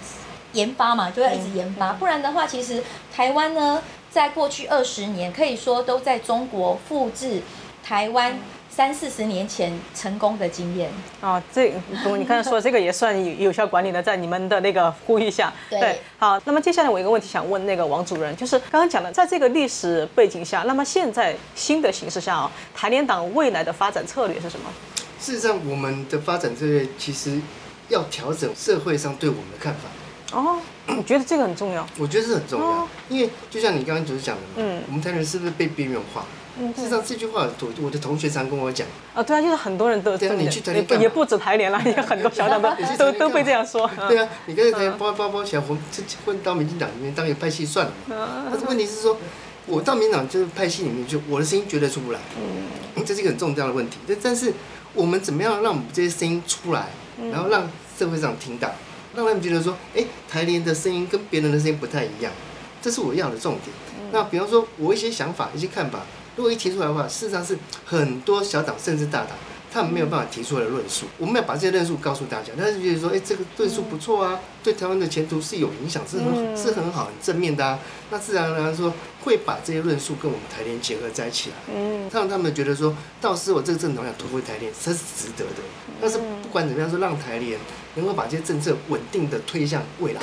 [0.52, 1.74] 研发嘛，就要一直研嗯。
[1.78, 7.40] 发，不然的话，其实台湾呢，在过去二十年，可以说都在中国复制
[7.82, 10.90] 台湾三四十年前成功的经验。
[11.22, 11.72] 哦，这
[12.18, 24.70] 你刚才说这个也算有有效管理的，在你们的那个呼吁下，对好，那么接下来我有一个问题想问那个王主任，就是刚刚讲的，在这个历史背景下，那么现在新的形势下啊，台联党未来的发展策略是什么？
[25.18, 27.40] 事实上，我们的发展策略其实
[27.88, 31.86] 要调整社会上对我们的看法，哦，我觉得这个很重要。
[31.98, 32.88] 我觉得这很重要哦。
[33.08, 36.24] 因为就像你刚刚就是讲的嘛，嗯我们台湾人是不是被边缘化？
[36.58, 42.68] 嗯，事实上，这句话我我的同学常跟我讲，啊，对啊，就是很多人都对啊你去台也联也不止台联了，也很多小党都
[42.98, 43.90] 都都被这样说。
[44.06, 45.78] 对啊，你跟台湾包包包起来混
[46.26, 48.44] 混到民进党里面当一个派系算了嘛。
[48.52, 49.16] 但是问题是说，
[49.64, 53.96] 我到民进党就是派系里面去，我的声音绝对出不来，嗯 这是一个很重要的问题。
[54.06, 54.52] 但但是
[54.92, 57.66] 我们怎么样让我们这些声音出来，嗯然后让
[57.98, 58.70] 社会上听到，
[59.14, 62.32] 让他们觉得说，哎，台联的声音跟别人的声音不太一样，
[62.80, 63.66] 这是我要的重点。
[63.98, 66.00] 嗯那比方说，我一些想法、一些看法，
[66.36, 69.30] 如果一提出来的话，事实上是很多小党甚至大党。
[69.72, 72.52] 他们没有办法提出来的论述，我们要把这些论述告诉大家。
[72.58, 77.78] 但是觉得说，哎、这个论述不错啊，对台湾的前途是有影响，是很、嗯是很好、很正面的啊。
[78.10, 78.92] 那自然而然说
[79.24, 85.62] 会把这些论述跟我们台联结合在一起来，嗯让他们觉得说，到时候这个政党想突破台联，这是值得的。
[86.00, 87.58] 但是不管怎么样，说让台联
[87.94, 90.20] 能够把这些政策稳定的推向未来。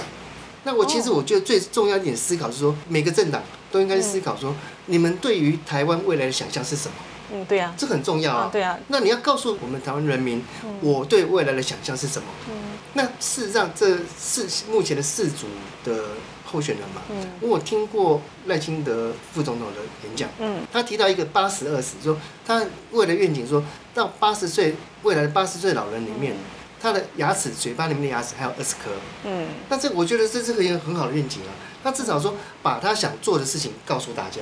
[0.63, 4.53] 那我其实我觉得最重要一点思考是说，每个政党都应该思考说，
[4.85, 6.93] 你们对于台湾未来的想象是什么？
[7.31, 8.43] 嗯，对呀，这很重要啊。
[8.43, 10.43] 啊对啊，那你要告诉我们台湾人民，
[10.81, 12.27] 我对未来的想象是什么？
[12.49, 12.55] 嗯
[12.93, 15.45] 那事实上，这四目前的四组
[15.85, 16.05] 的
[16.43, 23.63] 候选人嘛，嗯我听过赖清德副总统的演讲，嗯他提到一个八十二十，说他为了愿景说
[23.93, 26.35] 到八十岁，未来的八十岁老人里面，
[26.81, 28.89] 他的牙齿、嘴巴里面的牙齿还有二十颗。
[29.25, 31.53] 嗯那这我觉得这是个一个很好的愿景啊。
[31.83, 34.41] 那至少说把他想做的事情告诉大家。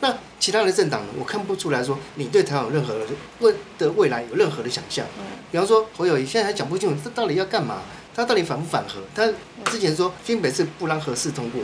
[0.00, 3.06] 那其他的政党呢，我看不出来说你对台湾有任何的
[3.40, 5.04] 未的未来有任何的想象。
[5.50, 7.82] 比方说侯友谊现在还讲不清楚这到底要干嘛，
[8.14, 9.00] 他到底反不反核？
[9.14, 9.32] 他
[9.70, 11.60] 之前说新北是不让核四通过，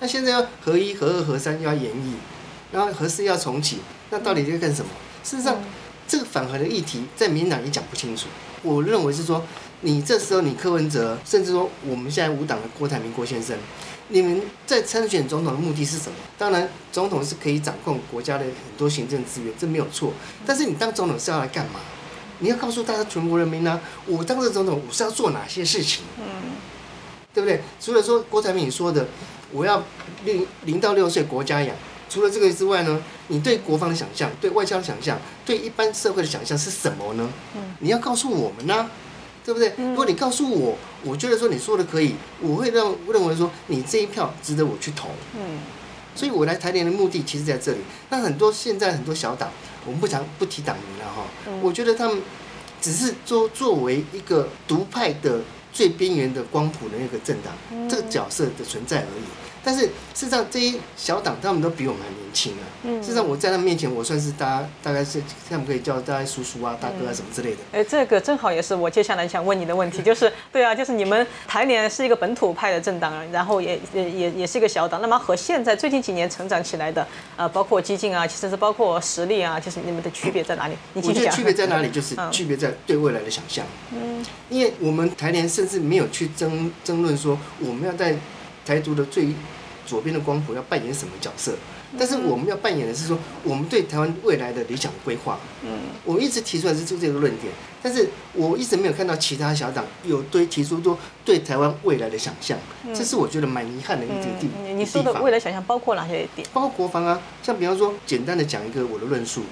[0.00, 2.14] 那现在要核一、核二、核三又要延议，
[2.72, 3.78] 然后核四要重启，
[4.10, 4.90] 那到底在干什么？
[5.22, 5.56] 事实上，
[6.08, 8.26] 这个反核的议题在民进党也讲不清楚。
[8.62, 9.44] 我认为是说，
[9.82, 13.56] 你这时候你柯文哲，甚至说我们现在五党的郭台铭郭先生，
[14.08, 16.16] 你们在参选总统的目的是什么？
[16.38, 20.12] 当然，总统是可以掌控国家的很多行政资源，这没有错。
[20.46, 21.80] 但是你当总统是要来干嘛？
[22.38, 26.52] 你要告诉大家全国人民呢、我当这总统我是要做哪些事情，嗯
[27.32, 27.60] 对不对？
[27.80, 29.06] 除了说郭台铭说的，
[29.52, 29.82] 我要
[30.24, 31.74] 零零到六岁国家养，
[32.08, 37.28] 除了这个之外呢，你对国防的想象、对外交的想象、对一般社会的想象是什么呢？
[37.80, 38.88] 你要告诉我们呢、
[39.46, 39.72] 对不对？
[39.78, 45.08] 如果你告诉我，我觉得说你说的可以，我会认认为说你这一票值得我去投。
[45.36, 45.60] 嗯
[46.16, 47.78] 所以我来台联的目的其实在这里。
[48.08, 49.50] 那很多现在很多小党，
[49.84, 51.26] 我们不讲不提党名了哈，
[51.62, 52.22] 我觉得他们
[52.80, 55.42] 只是作作为一个独派的
[55.74, 57.52] 最边缘的光谱的那个政党，
[57.86, 59.45] 这个角色的存在而已。
[59.66, 62.62] 但是事实上这些小党他们都比我们还年轻啊。
[62.84, 63.02] 嗯。
[63.02, 67.56] 事实上我在他们面前，我算是大家大概是他们可以叫大家叔叔啊、大哥啊什么之类的。
[67.72, 77.04] 哎，这个正好也是我接下来想问你的问题，就是对啊，就是你们台联是一个本土派的政党，然后也也也也是一个小党，那么和现在最近几年成长起来的，
[77.36, 80.76] 呃，包括激进啊，其实是包括实力啊，就是你们的区别在哪里？
[80.94, 83.66] 我觉得区别在哪里，就是区别在对未来的想象。
[83.90, 84.24] 嗯。
[84.48, 88.14] 因为我们台联甚至没有去争争论说我们要在
[88.64, 89.26] 台独的最
[89.86, 91.54] 左边的光谱要扮演什么角色，
[91.98, 95.38] 但是我们要扮演的是说我们对台湾未来的理想规划。
[95.62, 95.70] 嗯，
[96.04, 102.58] 我一直提出来是就这个论点，但是我一直没有看到其他小党有对提出多对台湾未来的想象，
[102.92, 106.46] 这是我觉得蛮遗憾的一点地你说的未来想象包括哪些点？
[106.52, 109.42] 包括国防啊，像比方说简单的讲一个我的论述。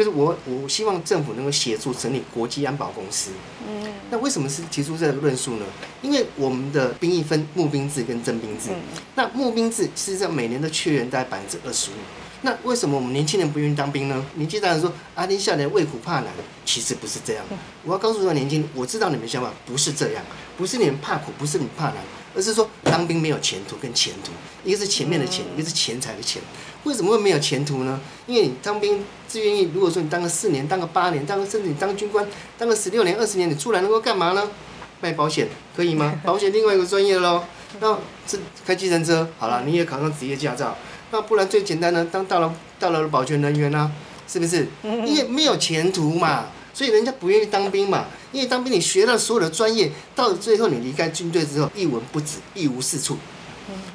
[0.00, 3.32] 就是我，我希望政府能够协助整理国际安保公司。
[3.68, 5.66] 嗯，那为什么是提出这个论述呢？
[6.00, 8.70] 因为我们的兵役分募兵制跟征兵制。
[9.14, 11.94] 那募兵制实际上每年的缺员大概百分之二十五。
[12.40, 14.24] 那为什么我们年轻人不愿意当兵呢？
[14.36, 16.28] 年轻人说阿丁少年畏苦怕难，
[16.64, 17.44] 其实不是这样。
[17.84, 20.24] 我要告诉说年轻人，我知道你们想法不是这样，
[20.56, 21.96] 不是你们怕苦，不是你怕难，
[22.34, 24.32] 而是说当兵没有前途跟前途，
[24.64, 26.40] 一个是前面的钱，一个是钱财的钱。
[26.84, 28.00] 为什么会没有前途呢？
[28.26, 32.26] 因为你当兵自愿意，如果说你当个四年，当个八年，当个甚至你当军官，
[32.58, 34.50] 当个十六年、二十年，你出来能够干嘛呢？
[35.00, 36.18] 卖保险可以吗？
[36.26, 37.44] 保险另外一个专业喽。
[37.78, 40.76] 那这开计程车好了，你也考上职业驾照。
[41.12, 43.88] 那不然最简单的，当到了到了保全人员啊，
[44.26, 44.66] 是不是？
[44.82, 48.06] 因为没有前途嘛，所以人家不愿意当兵嘛。
[48.32, 53.16] 因为当兵你学了所有的专业，到最后你离开军队之后一文不值，一无是处。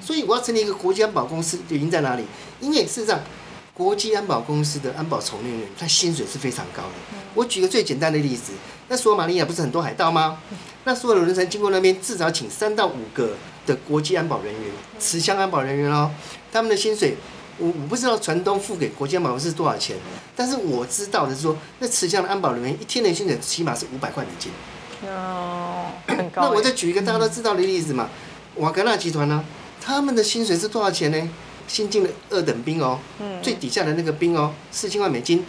[0.02, 2.24] 所以我要成立一个国家安保公司，原因在哪里？
[2.62, 3.20] 因为事实上，
[3.76, 6.90] 国际安保公司的安保从业人员，他薪水是非常高的。
[7.34, 8.54] 我举个最简单的例子，
[8.88, 10.38] 那索马利亚不是很多海盗吗？
[10.86, 13.36] 那所有的人才经过那边，至少请三到五个
[13.66, 14.64] 的国际安保人员、
[14.98, 16.10] 持枪安保人员哦。
[16.54, 17.18] 他们的薪水，
[17.58, 19.98] 我我不知道船东付给国际安保公司多少钱，
[20.38, 24.54] 但是我知道的是说，那持枪的安保人员一天的薪水起码是五百块美金。
[25.10, 26.44] 哦，很高。
[26.44, 28.10] 那我再举一个大家都知道的例子嘛，
[28.56, 29.44] 瓦格纳集团呢？
[29.82, 31.30] 他们的薪水是多少钱呢？
[31.68, 33.00] 新进的二等兵哦，
[33.42, 35.46] 最底下的那个兵哦，四千万美金。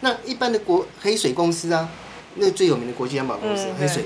[0.00, 1.88] 那一般的国黑水公司啊，
[2.36, 4.04] 那最有名的国际安保公司黑水，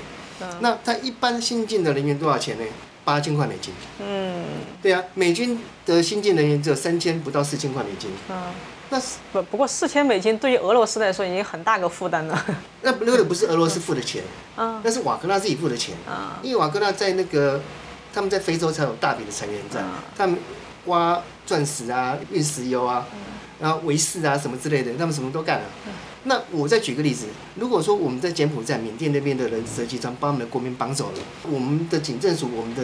[0.59, 2.63] 那他一般新进的人员多少钱呢？
[3.03, 3.73] 八千块美金。
[3.99, 4.43] 嗯，
[4.81, 8.09] 对啊，美军的新进人员只有三千不到四千块美金。
[8.29, 8.43] 嗯，
[8.89, 8.99] 那
[9.31, 12.45] 不不过四千美金对于俄罗斯来说已经很大个负担了。
[12.81, 14.23] 那那个不是俄罗斯付的钱，
[14.55, 15.95] 啊，那是瓦格纳自己付的钱。
[16.07, 17.61] 啊，因为瓦格纳在那个。
[18.13, 19.83] 他们在非洲才有大笔的成员在，
[20.17, 20.37] 他们
[20.85, 23.05] 挖钻石啊、运石油啊，
[23.59, 25.65] 然后维士啊什么之类的，他们什么都干了。
[26.23, 32.83] 那我再举个例子，如果说我们在柬埔寨、缅甸那边的人蛇集团把我们的国民绑走了，我们的警政署、我们的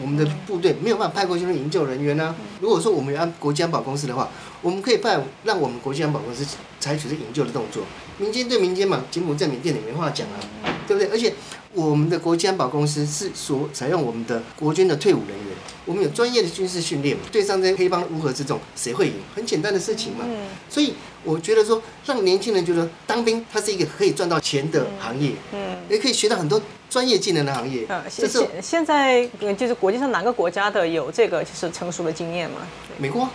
[0.00, 2.34] 我们的部队没有办法派过去营救人员呢？
[2.60, 4.28] 如果说我们有安国际安保公司的话，
[4.62, 6.46] 我们可以派让我们国际安保公司
[6.80, 7.82] 采取这营救的动作。
[8.16, 10.40] 民间对民间嘛，柬埔寨、缅甸也没话讲啊，
[10.86, 11.10] 对不对？
[11.10, 11.34] 而且。
[11.74, 15.48] 我们的国际安保公司是所采用我们的国军的退伍人员，
[15.88, 19.14] 我们有专业的军事训练，对上这些黑帮乌合之众，谁会赢？
[19.34, 20.26] 很简单的事情嘛。
[20.68, 20.92] 所以
[21.24, 27.86] 我觉得说，让年轻人觉得当兵它是一个可以赚到钱的行业，嗯，也可以学到很多专业技能的行业。
[28.14, 32.58] 这是现在就是国际上哪个国家的有这个就是成熟的经验吗？
[32.98, 33.26] 美国。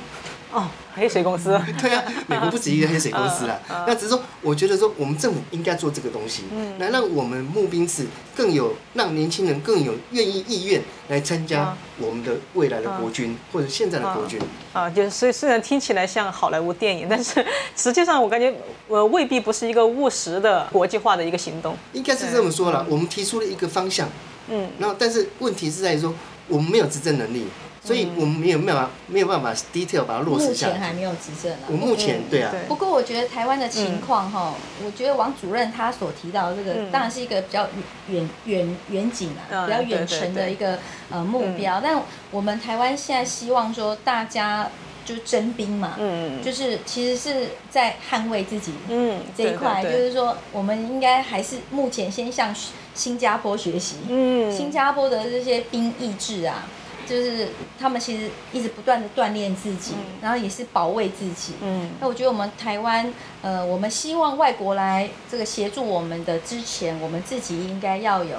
[0.54, 1.60] 哦，黑水公司。
[1.82, 3.60] 对啊，美国不止一个黑水公司啦。
[3.88, 6.44] 那只是说，我觉得说，我们政府应该做这个东西，
[6.78, 14.40] 来让我们募兵制更有，让年轻人更有愿意意愿来参加我们的未来的国军或者现在的国军。
[14.72, 17.44] 啊，就是虽虽然听起来像好莱坞电影，但是
[17.76, 18.54] 实际上我感觉，
[18.88, 21.76] 呃，未必不是一个务实的国际化的一个行动。
[21.94, 24.08] 应该是这么说了，我们提出了一个方向，
[24.50, 26.14] 嗯，然后但是问题是在于说，
[26.48, 27.48] 我们没有执政能力。
[27.84, 30.74] 所以我们没有没有办法没有办法 detail 把它落实下来。
[30.74, 31.66] 目前还没有执政啊。
[31.68, 32.54] 我目前对啊。
[32.68, 34.54] 不过我觉得台湾的情况哈，
[34.86, 37.68] 我觉得王主任他所提到这个，当然是一个比较
[38.08, 41.82] 远远远景啊，比较远程的一个呃目标。
[41.84, 44.70] 但我们台湾现在希望说大家
[45.04, 52.56] 就征兵嘛，嗯就是其实是在捍卫自己嗯这一块，就是说我们应该还是目前先向
[52.96, 56.64] 新加坡学习，嗯，新加坡的这些兵役制啊。
[57.08, 61.54] 就是他们其实一直不断的锻炼自己，然后也是保卫自己。
[61.62, 68.38] 嗯，那我觉得我们台湾，呃，我们希望外国来这个协助我们的之前，我们自己应该要有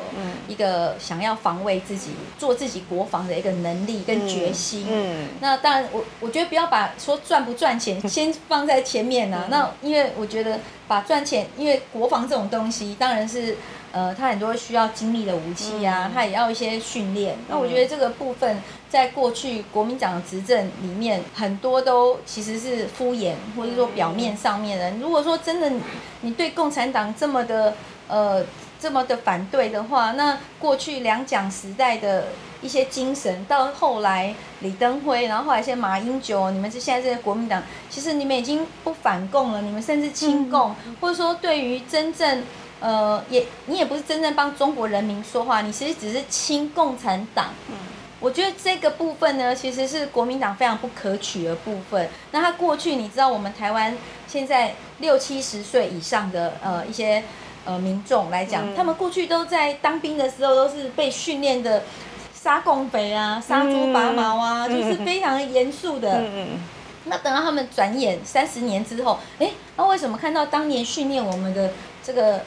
[0.48, 4.86] 一个想要防卫自己、做自己国防的一个能力跟决心。
[4.90, 9.46] 嗯，那当然，我我觉得不要把说赚不赚钱 先放在前面呢。
[9.48, 13.56] 那因为我觉得把赚钱，因为国防这种东西，当然是。
[13.94, 17.36] 呃，他很多需要精密的武器啊，他也要一些训练。
[17.48, 24.90] 那我觉得这个部分分，在过去国民党的执政里面，很多都其实是敷衍，或者说表面上面的。
[24.98, 25.70] 如果说真的
[26.22, 27.74] 你对共产党这么的
[28.08, 28.44] 呃
[28.80, 32.26] 这么的反对的话，那过去两蒋时代的
[32.62, 42.42] 一些精神，到后来李登辉，然后后来现在马英九，你们是现在这些国民党，其实你们已经不反共了，你们甚至亲共，或者说对于真正。
[42.84, 47.46] 呃，也你也不是真正帮中国人民说话，你其实只是亲共产党。
[47.70, 47.74] 嗯，
[48.20, 52.06] 我觉得这个部分呢，其实是国民党非常不可取的部分。
[52.30, 57.22] 那他过去，你知道我们台湾现在六七十岁以上的呃一些
[57.64, 61.84] 呃民众来讲，他们过去都在当兵的时候都是被训练的
[62.34, 66.18] 杀共匪啊、杀猪拔毛啊， 就是非常严肃的。
[66.20, 66.48] 嗯嗯。
[67.04, 71.70] 那等到他们转眼三十年之后，哎，那为什么看到当年训练我们的
[72.02, 72.42] 这个？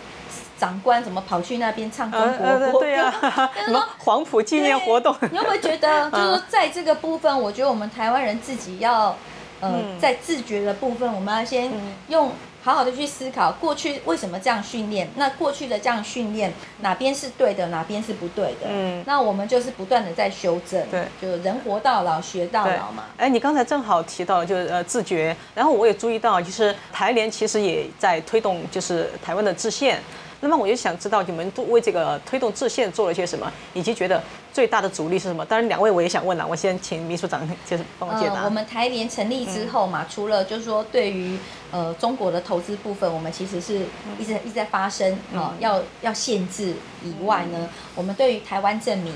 [0.59, 2.71] 长官怎么跑去那边唱中国歌？
[2.79, 3.13] 对啊，
[3.65, 5.15] 什么黄埔纪念活动？
[5.31, 9.15] 你会不会觉得， 就是说在这个部分，我觉得我们台湾人自己要，
[9.61, 11.71] 呃，在自觉的部分，我们要先
[12.07, 12.31] 用。
[12.63, 16.51] 好好的去思考过去为什么这样训练，那过去的这样训练
[16.81, 18.67] 哪边是对的，哪边是不对的？
[18.67, 20.85] 嗯，那我们就是不断的在修正。
[20.89, 23.05] 对，就人活到老学到老嘛。
[23.15, 30.01] 哎，你刚才正好提到就是呃自觉，然后我也注意到，就是台联其实也在推动就是台湾的制宪。
[30.39, 34.21] 那么我就想知道你们都为这个推动制宪做了些什么，以及觉得
[34.53, 35.45] 最大的阻力是什么？
[35.45, 38.45] 当然，两位我也想问了，我先请秘书长就是帮我解答。
[38.45, 41.37] 我们台联成立之后嘛，除了就是说对于
[41.71, 43.81] 呃中国的投资部分，我们其实是
[44.19, 49.13] 一直一直在发生啊，要要限制以外呢，我们对于台湾证明。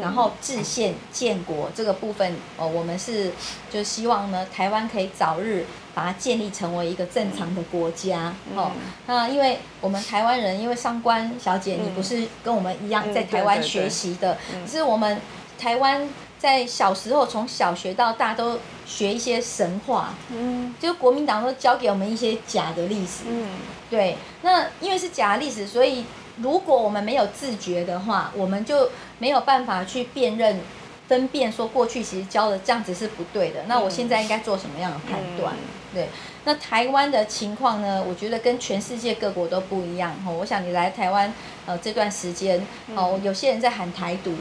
[0.00, 3.30] 然后制宪建国这个部分，哦，我们是
[3.70, 8.34] 就希望呢，台湾可以早日把它建立成为一个正常的国家。
[8.56, 8.72] 哦，
[9.06, 15.20] 那因为我们台湾人，因为上官小姐你不是跟我们一样在台湾学习的，是我们
[15.58, 16.08] 台湾
[16.38, 23.48] 在小时候从小学到大都学一些神话，嗯，就国民党都教给我们一些假的历史，嗯，
[23.90, 26.04] 对，那因为是假历史，所以。
[26.38, 30.60] 如果我们没有自觉的话，我们就没有办法去辨认、
[31.06, 33.62] 分辨说过去其实教的这样子是不对的。
[33.68, 35.54] 那我现在应该做什么样的判断？
[35.94, 36.08] 对，
[36.44, 38.02] 那台湾的情况呢？
[38.02, 40.12] 我觉得跟全世界各国都不一样。
[40.26, 41.32] 哦，我想你来台湾
[41.66, 42.66] 呃这段时间，
[42.96, 44.34] 哦，有些人在喊台独。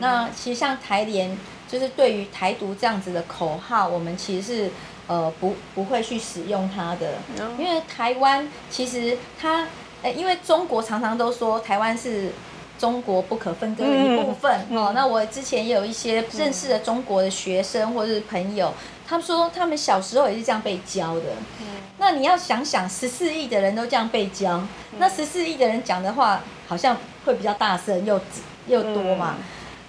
[0.00, 4.70] 那其实像台联，就是对于台独这样子的口号，我们其实是
[5.06, 7.14] 呃不不会去使用它的，
[7.58, 9.66] 因为台湾其实它。
[10.02, 12.30] 哎，因为中国常常都说台湾是
[12.78, 14.92] 中国不可分割的一部分哦。
[14.94, 18.72] 那我之前也有一些认识的中国的学生或者是朋友，
[19.06, 21.22] 他们说他们小时候也是这样被教的。
[21.98, 24.62] 那你要想想，十四亿的人都这样被教，
[24.98, 28.20] 那十四亿的人讲的话好像会比较大声又
[28.68, 29.34] 又多嘛？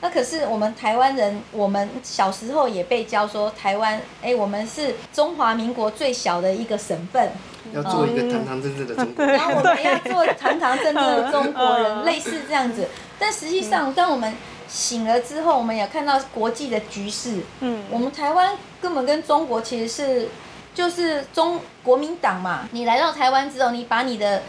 [0.01, 7.31] 那可是我们台湾人，我们小时候也被教说台湾，哎，我们是中华民国最小的一个省份。
[7.73, 12.87] 要做一个堂堂正正的中国人，然后我们要做堂堂正正的中国人，类似这样子。
[13.17, 14.33] 但实际上，当我们
[14.67, 17.41] 醒了之后，我们也看到国际的局势。
[17.59, 20.29] 嗯，我们台湾根本跟中国其实是
[20.73, 22.67] 就是中国民党嘛。
[22.71, 24.41] 你来到台湾之后，你把你的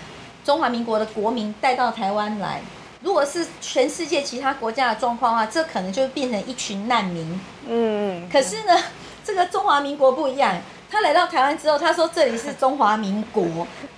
[0.45, 2.63] 中华民国的国民带到台湾来，
[3.03, 7.41] 如果是全世界其他国家的状况的话，这可能就变成一群难民。
[7.67, 8.77] 嗯，可是呢，
[9.25, 10.57] 这个中华民国不一样。
[10.91, 13.45] 他来到台湾之后，他说这里是中华民国，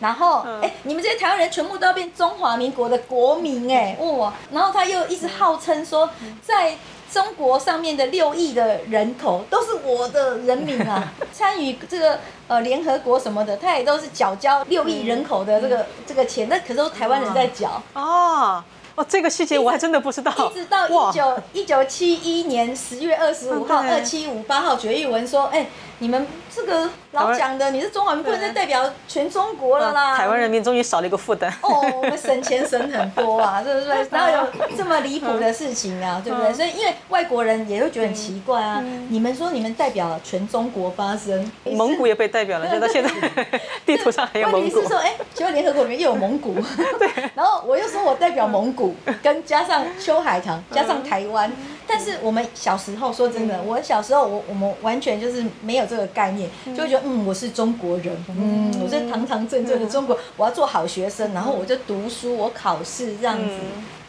[0.01, 4.33] 然后哎，你们这些台湾人全部都要变中华民国的国民哎，哇！
[4.53, 6.11] 然后他又一直号称说，
[6.43, 6.77] 在
[7.11, 12.19] 中国上面的六亿的人口都是我的人民啊， 参与这个
[12.49, 17.83] 呃联合国什么的，他也都是缴交六亿人口的这个这个钱，那可是都台湾人在缴。
[17.95, 18.63] 哦。
[18.95, 20.33] 哦，这个细节我还真的不知道。
[20.51, 25.67] 一直到一九一九七一年十月二十五号，二七五八号决议文说，哎。
[25.99, 30.17] 你们这个老讲的，你是中华民国，在代表全中国了啦。
[30.17, 31.49] 台湾人民终于少了一个负担。
[31.61, 33.87] 哦，我们省钱省很多啊， 是不是？
[34.11, 36.53] 然后有这么离谱的事情啊，对不对？
[36.53, 38.83] 所以因为外国人也会觉得很奇怪啊。
[39.11, 43.11] 你们说你们代表全中国发声，蒙古也被代表了，就 到现在
[43.87, 44.67] 地图上还有蒙古。
[44.67, 46.53] 问题是说，哎，请问联合国里面又有蒙古？
[46.99, 47.09] 对。
[47.37, 48.82] 然后我又说我代表蒙古，
[49.23, 51.53] 跟加上秋海棠，加上台湾。
[51.87, 58.73] 但是我们小时候说真的，我小时候我我们完全就是没有这个概念，就会觉得嗯我是中国人，嗯。
[58.83, 63.55] 我是堂堂正正的中国，我要做好学生，然后我就读书，我考试这样子，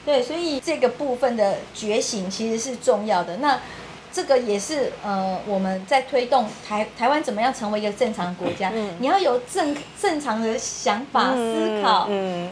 [0.05, 3.37] 对，所以这个部分的觉醒其实是重要的。
[3.37, 3.59] 那。
[4.13, 8.71] 这个也是呃，我们在推动台台湾怎么样成为一个正常的国家。
[8.99, 12.07] 你要有正正常的想法、思考、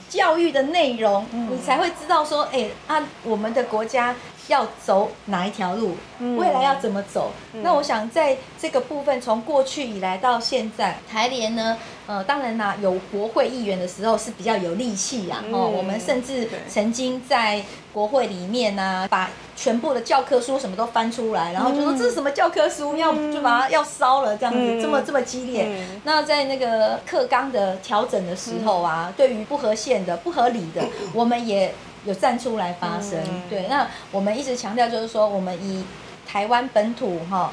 [0.09, 4.15] 教育的内容，你才会知道说，哎啊，我们的国家
[4.47, 7.31] 要走哪一条路，未来要怎么走。
[7.63, 11.77] 那我想在这个部分，从过去以来到现在，台联呢，
[12.07, 15.43] 呃，当然啦，有国会议员的时候是比较有力气呀。
[15.51, 17.63] 哦，我们甚至曾经在
[17.93, 25.85] 国会里面呢，把全部的教科书什么都翻出来，然后就说这是什么教科书，要就把它要烧了，这样子这么这么激烈。
[26.03, 30.83] 那在那个课纲的调整的时候啊，对于不合宪的、不合理的，
[31.13, 31.73] 我们也。
[32.05, 35.85] 有站出来发声，对，那我们一直强调就是说，我们以
[36.27, 37.51] 台湾本土哈，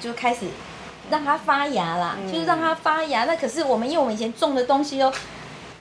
[0.00, 0.46] 就开始
[1.08, 3.24] 让它发芽啦，就是让它发芽。
[3.26, 5.12] 那可是我们因为我们以前种的东西哦，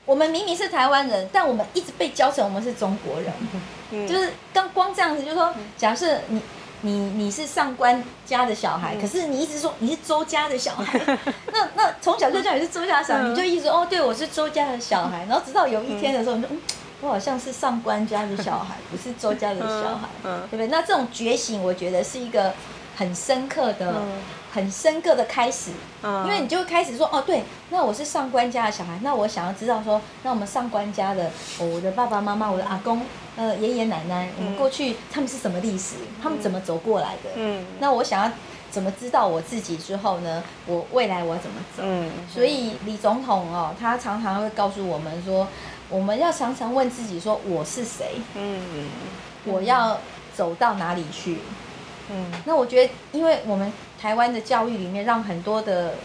[0.06, 6.39] 我们明明是台湾人，但我们一直被教成我们是中国人，就是刚光这样子，就是说，假设你
[6.82, 10.99] 你你是上官家的小孩，可是你一直说你是周家的小孩，
[11.51, 16.62] 那那从小就叫你是周家小孩，你就一直哦，对我是周家的小孩，然后直到有一天的时候，你就嗯。
[17.06, 20.08] 我好像是上官家的小孩，不是周家的小孩，
[20.49, 20.68] 对不对？
[20.68, 22.51] 那这种觉醒，我觉得是一个
[22.97, 24.01] 很深刻的、
[24.51, 25.70] 很深刻的开始。
[26.03, 31.30] 因为你就会开始说，哦，对，那我是上官家的小孩，那我想要知道说，那我们上官家的，
[31.60, 33.01] 我的爸爸妈妈、我的阿公、
[33.36, 35.95] 呃爷爷奶奶，我们过去他们是什么历史？
[36.24, 37.30] 他们怎么走过来的？
[37.36, 38.32] 嗯，那我想要
[38.72, 40.43] 怎么知道我自己之后呢？
[40.66, 41.84] 我未来我要怎么走？
[41.86, 45.47] 嗯，所以李总统哦，他常常会告诉我们说。
[45.90, 48.16] 我们要常常问自己说我是谁？
[48.36, 48.62] 嗯，
[49.46, 50.00] 我要
[50.34, 51.38] 走到哪里去？
[52.10, 55.96] 嗯，那我觉得，因为我们台湾的教育里面，让很多的，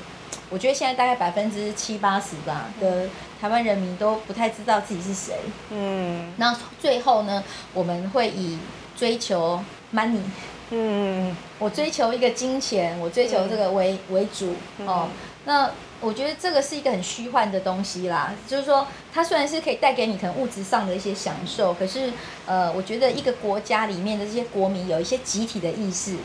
[0.48, 3.06] 我觉得现在大概百分之七八十吧的
[3.40, 5.34] 台湾人民都不太知道自己是谁。
[5.70, 7.42] 嗯，那最后呢，
[7.74, 8.58] 我们会以
[8.96, 9.62] 追求
[9.94, 10.22] money，
[10.70, 14.54] 嗯，我追求一个金钱，我追求这个为为主
[14.86, 15.08] 哦。
[15.44, 15.70] 那
[16.00, 22.10] 我觉得这个是一个很虚幻的东西啦，就是说，它虽然是可以带给你可能物质上的一些享受，可是，
[22.46, 26.16] 呃，我觉得一个国家里面的这些国民有一些集体的意识，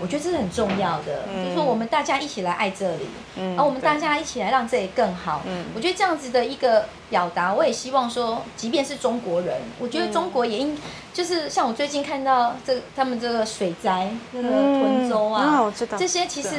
[0.00, 1.26] 我觉得这是很重要的。
[1.42, 5.42] 就是说，我们大家一起来爱这里，嗯，而我们大家一起来让这里更好。
[5.46, 10.78] 嗯，我觉得这样子的一个表达，我也希望说，即便是中国人，我觉得中国也应，
[11.12, 16.50] 就是像我最近看到这他们这个水灾那个屯州啊，这些其实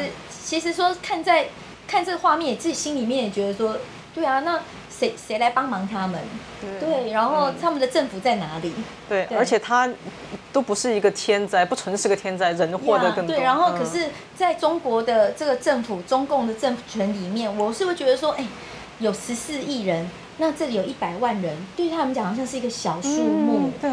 [0.43, 1.47] 其实说看在。
[1.87, 3.77] 看这个画面，自己心里面也觉得说，
[4.13, 4.59] 对啊，那
[4.89, 6.19] 谁谁来帮忙他们？
[6.79, 8.73] 对，然后他们的政府在哪里？
[9.07, 9.89] 对，而且他
[10.51, 13.35] 都不是一个天灾，不纯是个天灾，人祸的更多。
[13.35, 18.45] 对，然后可是在中国的这个政府，中共的政权里面，我是会觉得说，哎，
[18.99, 23.71] 有十四亿人，那这里有一百万人，对他们讲好像是一个小数目。
[23.81, 23.91] 对。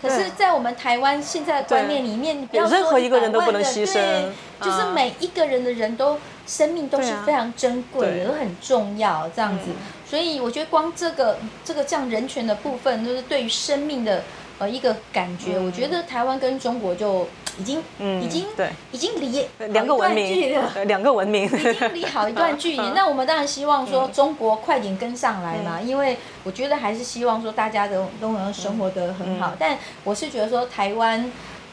[0.00, 4.30] 可是，在我们台湾现在的观念里面，不要任何一个人都不能牺牲，
[4.62, 9.64] 就是每一个人的人都生命都是非常珍贵的，都很重要这样子。
[10.08, 14.22] 所以我觉得光这个这个这样人权的部分，就是对于生命的
[14.58, 17.26] 呃一个感觉，我觉得台湾跟中国就。
[17.58, 17.82] 已经，
[18.22, 22.82] 已经，对，已经离两个文明，两个文明已经离好一段距离。
[22.94, 29.54] 那我们当然希望说中国快点跟上来嘛，因为我觉得还是希望说大家都都能生活得很好。
[29.58, 31.32] 但我是觉得说台湾。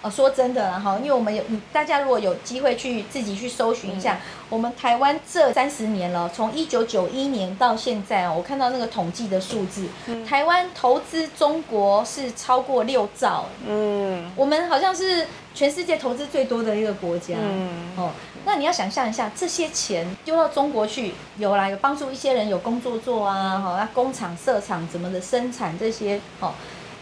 [0.10, 1.44] 说真的哈，因为我们有
[1.74, 9.88] 大家如果有机会去自己去搜寻一下，我们台湾这三十年了，从一九九一年到现在哦，我看到那个统计的数字，
[10.28, 18.12] 台湾投资中国是超过六兆，嗯，我们好像是全世界投资最多的一个国家，嗯，哦，
[18.46, 26.54] 那你要想象一下，这些钱丢到中国去，有啦，有帮助一些人有工作做啊，哈，那工厂、设厂怎么的生产这些，哦，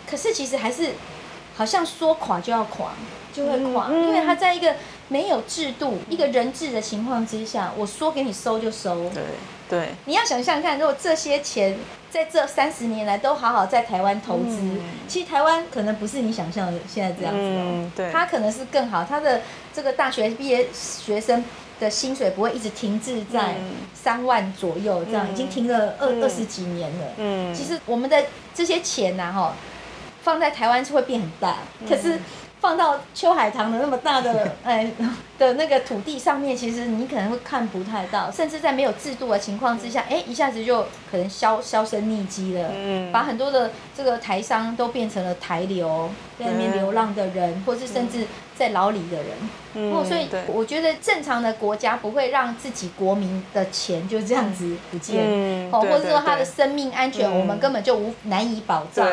[0.09, 0.91] 可是其实还是。
[1.55, 2.91] 好像说垮就要垮，
[3.31, 4.75] 就会垮，因为他在一个
[5.07, 9.09] 没有制度、一个人治的情况之下，我说给你收就收。
[9.09, 9.23] 对
[9.69, 11.77] 对，你要想象看，如果这些钱
[12.09, 14.59] 在这三十年来都好好在台湾投资，
[15.07, 17.91] 其实台湾可能不是你想象的现在这样子哦。
[17.95, 19.41] 对，他可能是更好，他的
[19.73, 21.43] 这个大学毕业学生
[21.79, 23.55] 的薪水不会一直停滞在
[23.93, 27.05] 三万左右，这样已经停了二二十几年了。
[27.17, 28.23] 嗯，其实我们的
[28.53, 29.55] 这些钱呐，哈。
[30.23, 31.57] 放在台湾是会变很大，
[31.87, 32.17] 可是
[32.61, 34.89] 放到秋海棠的那么大的 哎
[35.37, 42.69] 的那个土地上面，其实你可能会看不太到，甚至在没有制度的情况之下，哎，一下子就可能销销声匿迹了，
[43.11, 48.25] 把很多的这个台商都变成了台流，在那边流浪的人，或是甚至。
[48.55, 59.07] 在牢里的人，哦，所以我觉得正常的国家不会让自己国民的钱就这样子不见，哦，或者说他的生命安全，我们根本就无难以保障。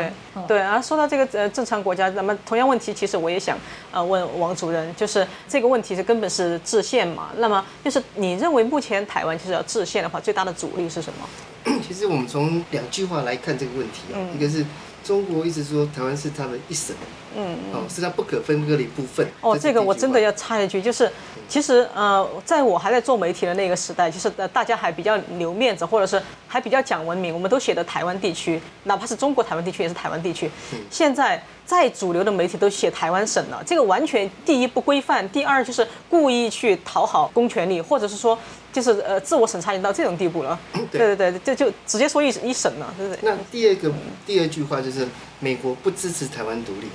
[0.46, 3.56] 对啊，说到这个呃正常国家，那么同样问题，其实我也想
[3.90, 7.30] 呃问王主任，就是这个问题是根本是制宪嘛？
[7.38, 11.26] 那么就是你认为目前台湾就是要制宪的话，最大的阻力是什么？
[11.86, 14.64] 其实我们从两句话来看这个问题啊，嗯一个是
[15.02, 16.94] 中国一直说台湾是它的一省，
[17.36, 19.26] 嗯哦，是它不可分割的一部分。
[19.40, 21.10] 哦，是这个我真的要插一句，就是
[21.48, 30.50] 其实呃，在我还在做媒体的那个时代，就是呃大家还比较留面子，或者是还比较讲文明，我们都写的台湾地区，哪怕是中国台湾地区也是台湾地区。
[30.90, 38.36] 现在再主流的媒体都写台湾省了，这个完全第一不规范，第二就是故意去讨好公权力，或者是说
[38.72, 40.58] 就是呃自我审查已经到这种地步了。
[40.90, 43.20] 对对对，这就直接说一一省了，对不对？
[43.22, 43.92] 那第二个
[44.26, 45.06] 第二句话就是
[45.38, 46.88] 美国不支持台湾独立。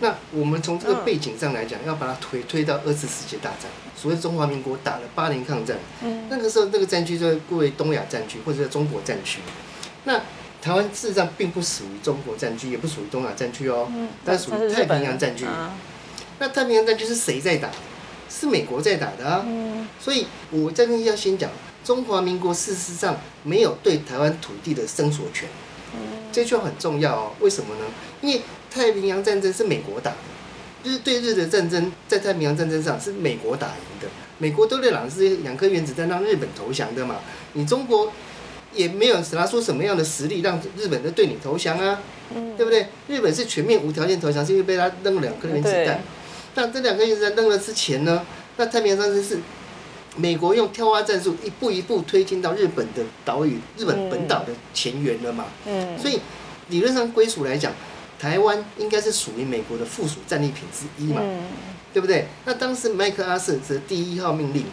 [0.00, 5.78] 那我们从这个背景上来讲，要把它推推到二次世界大战，所谓中华民国打了八年抗战，
[6.28, 9.40] 那个时候那个战区就会归为东亚战区或者叫中国战区。
[10.04, 10.20] 那
[10.62, 13.90] 台湾事实上并不属于中国战区，也不属于东亚战区哦，
[14.24, 15.44] 它属于太平洋战区。
[15.44, 15.74] 啊
[16.38, 17.68] 那太平洋战区是谁在打？
[18.28, 19.44] 是美国在打的啊。
[20.00, 21.50] 所以我这边要先讲，
[21.84, 25.48] 中华民国事实上没有对台湾土地的生索权。
[26.32, 27.32] 这句话很重要哦。
[27.40, 27.84] 为什么呢？
[28.20, 30.16] 因为太平洋战争是美国打的，
[30.82, 34.08] 就是对日的战争，在太平洋战争上是美国打赢的。
[34.38, 37.16] 美国都对两是两颗原子弹让日本投降的嘛。
[37.52, 38.12] 你中国
[38.74, 42.00] 也没有拿出什么样的实力让日本的对你投降啊，
[42.56, 42.86] 对不对？
[43.08, 46.00] 日本是全面无条件投降，是因为被他扔了两颗原子弹。
[46.54, 48.24] 那这两颗原子弹扔了之前呢，
[48.56, 49.38] 那太平洋战争是
[50.16, 55.46] 美国用挑花战术一步一步推进到日本的岛屿、日本本岛的前缘了嘛。
[55.66, 56.20] 嗯，所以
[56.68, 57.72] 理论上归属来讲，
[58.18, 61.40] 台湾应该是属于美国的附属战利品之一嘛，嗯
[61.92, 62.26] 对不对？
[62.46, 64.64] 那当时麦克阿瑟的第一号命令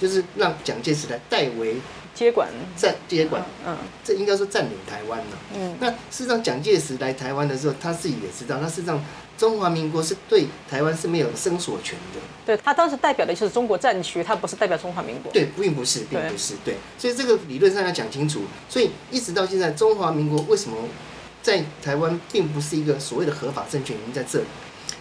[0.00, 1.74] 就是让蒋介石来代为
[2.14, 5.26] 接管，占接管，嗯这应该说占领台湾了。
[5.54, 9.02] 嗯那事实上，蒋介石来台湾的时候，他自己也知道，他事实上
[9.36, 12.20] 中华民国是对台湾是没有生索权的。
[12.44, 15.30] 对他当时代表的就是中国战区，他不是代表中华民国。
[15.30, 18.42] 对，并不是，并不是，对，所以这个理论上要讲清楚。
[18.68, 20.76] 所以一直到现在，中华民国为什么
[21.42, 24.44] 在台湾并不是一个所谓的合法政权，原因在这里。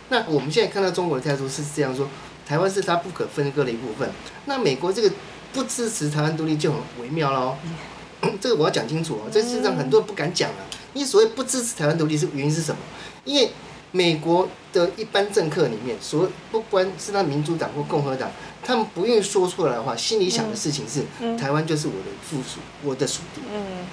[0.09, 2.07] 那我们现在看到中国的态度是这样说，
[2.45, 4.09] 台湾是它不可分割的一部分。
[4.45, 5.11] 那美国这个
[5.57, 7.55] 不支持台湾独立就很微妙喽。
[8.39, 10.61] 这个我要讲清楚哦，这事实上很多人不敢讲啊。
[10.93, 12.77] 因为所谓不支持台湾独立是原因是什么？
[13.25, 13.49] 因为
[13.91, 18.29] 美国的一般政客里面，所不管是他民主党或共和党，
[18.63, 21.03] 他们不愿意说出来的话，心里想的事情是、
[21.37, 23.41] 台湾就是我的附属，我的属地。
[23.51, 23.87] 嗯。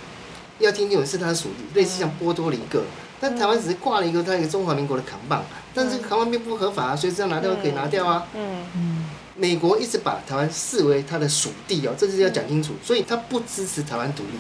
[0.59, 2.85] 要听清楚是他的属地，类似像波多黎各，
[3.21, 5.43] 但台湾只是挂了一个他一个中华民国的扛棒，
[5.75, 8.27] 但这个扛棒并不合法啊，随时要拿掉可以拿掉啊。
[8.35, 8.65] 嗯。
[8.77, 9.05] 嗯
[9.37, 14.31] 美国一直把台湾视为它的属地哦，这是要讲清楚，所以它不支持台湾独立。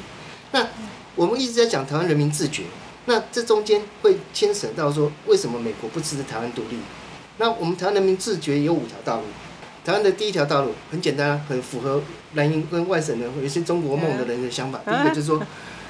[0.52, 0.66] 那
[1.16, 2.62] 我们一直在讲台湾人民自觉，
[3.06, 6.78] 那这中间会牵扯到说，为什么美国不支持台湾独立？
[7.38, 9.24] 那我们台湾人民自觉有五条道路，
[9.84, 12.00] 台湾的第一条道路很简单啊，很符合
[12.34, 14.80] 蓝营跟外省人有些中国梦的人的想法。
[14.86, 15.42] 第一个就是说，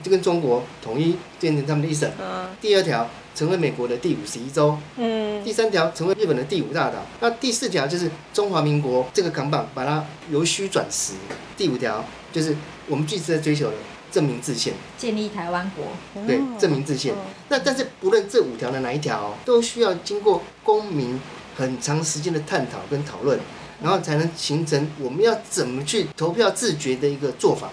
[0.03, 2.11] 就跟中国统一变成他们的一省。
[2.19, 4.79] 嗯第二条，成为美国的第五十一州。
[4.97, 11.13] 嗯第三条成为日本的第五大岛，那第四条就是中华民国这个扛棒把它由虚转实。
[11.57, 12.57] 第五条就是
[12.89, 13.75] 我们一直在追求的
[14.11, 15.85] 证明自宪，建立台湾国。
[16.27, 17.15] 对，证明自宪。
[17.51, 21.21] 那但是不论这五条的哪一条哦，都需要经过公民
[21.55, 23.39] 很长时间的探讨跟讨论，
[23.83, 27.69] 然后才能形成我们要怎么去投票自觉的一个做法。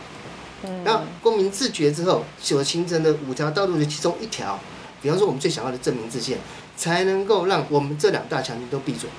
[0.83, 4.59] 然后公民自觉之后所形成的五条道路的其中一条，
[5.01, 6.37] 比方说我们最想要的证明自宪，
[6.75, 9.09] 才能够让我们这两大强权都闭嘴。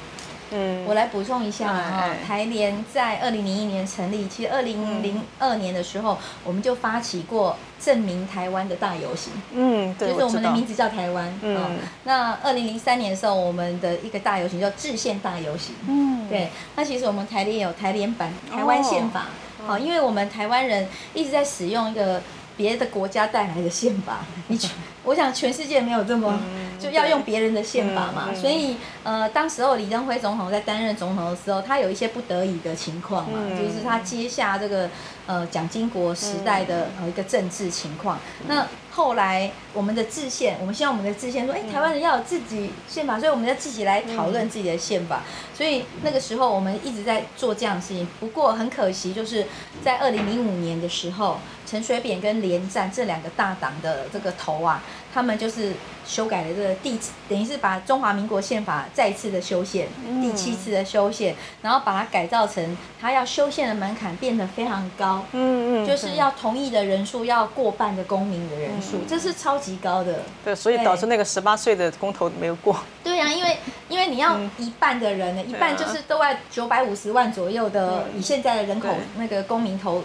[0.55, 11.33] 嗯我来补充一下哎哈哎，台联在二零零一年成立，其实二零零二年的时候，我们就发起过证明台湾的大游行，嗯，对，就是我们的名字叫台湾。
[11.41, 11.71] 嗯哦。
[12.05, 15.75] 那二零零三年的时候，我们的一个大游行叫制宪大游行。
[15.89, 19.29] 嗯，对，那其实我们台联有台联版台湾宪法，
[19.61, 22.21] 哦好、因为我们台湾人一直在使用一个
[22.57, 24.71] 别的国家带来的宪法，你全，
[25.05, 26.39] 我想全世界没有这么、
[26.79, 34.89] 就要用别人的宪法嘛，所以呃，当时候李登辉总统在担任总统的时候，他有一些不得已的情况嘛，嗯就是他接下这个
[35.27, 38.67] 呃蒋经国时代的呃一个政治情况，那。
[38.95, 45.23] 后来我们的制宪，我们希望我们的制宪说，哎、台湾人要有自己宪法，所以我们要自己来讨论自己的宪法。
[45.55, 48.07] 所以那个时候我们一直在做这样的事情。
[48.21, 49.47] 不过很可惜，就是
[49.83, 54.83] 在二零零五年的时候，陈水扁跟连战这两个大党的这个头啊，
[55.13, 55.73] 他们就是
[56.07, 56.99] 修改了这个第，
[57.29, 59.87] 等于是把中华民国宪法再次的修宪，
[60.21, 65.25] 第七次的修宪，然后把它改造成它要修宪的门槛变得非常高。
[65.33, 70.21] 嗯嗯，就是要同意的人数要过半的公民的人数，这是超级高的。
[70.45, 72.77] 对，所以导致那个十八岁的公投没有过。
[73.05, 73.57] 对呀、因为
[73.89, 80.03] 因为你要一半的人呢，一半就是都在九百五十万左右的，以现在的人口那个公民投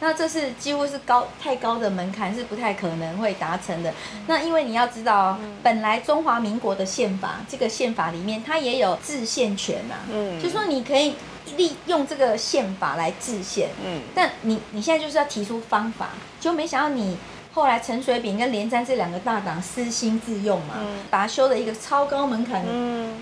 [0.00, 3.92] 那这是几乎是高太高的门槛，是不太可能会达成的。
[4.26, 11.14] 那因为你要知道，本来中华民国的宪法，这个宪法里面它也有制宪权呐，嗯，就说你可以
[11.56, 17.16] 利用这个宪法来制宪，嗯，但你你现在就是要提出方法，就没想到你。
[17.52, 20.74] 后来陈水扁跟连战这两个大党私心自用嘛，
[21.10, 22.64] 把它修了一个超高门槛，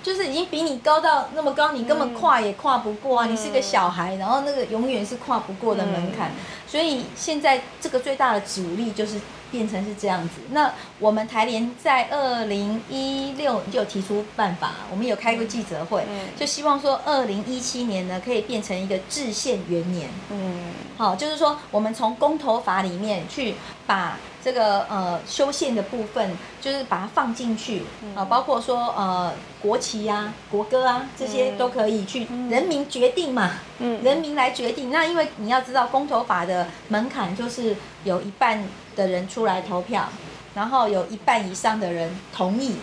[0.03, 3.27] 就是已经比你高到那么高，你根本跨也跨不过啊！
[3.27, 6.31] 你是个小孩，然后那个永远是跨不过的门槛，
[6.67, 9.21] 所以现在这个最大的阻力就是。
[9.51, 16.05] 变成是这样子，那我们台联在二零一六就提出办法，我们有开过记者会，
[16.37, 20.11] 就希望说二零一七年呢可以变成一个制宪元年。
[20.31, 23.55] 嗯，好，就是说我们从公投法里面去
[23.87, 26.31] 把这个呃修宪的部分，
[26.61, 27.83] 就是把它放进去
[28.15, 34.93] 啊，包括说呃国旗啊、国歌啊这些都可以去人民决定嘛，嗯，人民来决定。
[34.93, 37.75] 那因为你要知道公投法的门槛就是
[38.05, 38.63] 有一半。
[38.97, 40.09] 的人出来投票，
[40.55, 42.77] 然后有一半以上的人同意，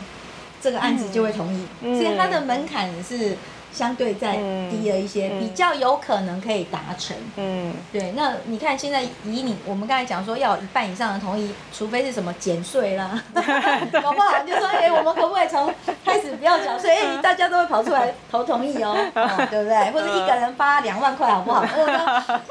[0.62, 3.36] 这个案子就会同意，所以它的门槛是。
[3.74, 4.34] 相对再
[4.70, 7.16] 低了一些，比较有可能可以达成。
[7.38, 8.12] 嗯，对。
[8.16, 13.22] 那你看现在以你我们刚才讲说要一半以上的同意，除非是什么减税啦，
[13.92, 15.74] 搞不好就说哎，我们可不可以从
[16.06, 16.96] 开始不要缴税？
[17.02, 18.96] 哎， 大家都会跑出来投同意哦，
[19.50, 19.90] 对不对？
[19.92, 21.66] 或者一个人发两万块好不好？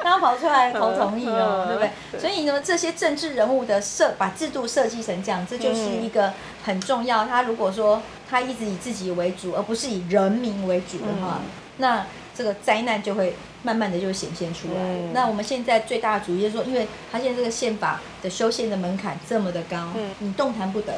[0.02, 2.20] 大家跑出来投同意哦，对不对？
[2.20, 6.32] 所以呢，这些政治人物的设把制度设计成这样，这就是一个
[6.64, 7.24] 很重要。
[7.26, 8.02] 他如果说。
[8.32, 11.42] 他一直以自己为主，而不是以人民为主的话，
[11.76, 14.82] 那这个灾难就会慢慢的就显现出来。
[15.12, 19.76] 那我们现在最大的主意就是说，因为他现在这个宪法的修宪的门槛这么的高，
[20.20, 20.94] 你动弹不得，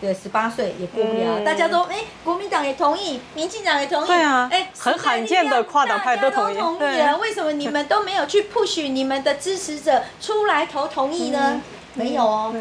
[0.00, 1.44] 对，十八岁也过不了。
[1.44, 7.18] 大家都哎，国民党也同意，民进党也同意，对啊，哎，很罕见的跨党派都同意，同意了。
[7.18, 11.60] 为什么你们都没有去 push 你们的支持者出来投同意呢？
[12.00, 12.54] 没有哦，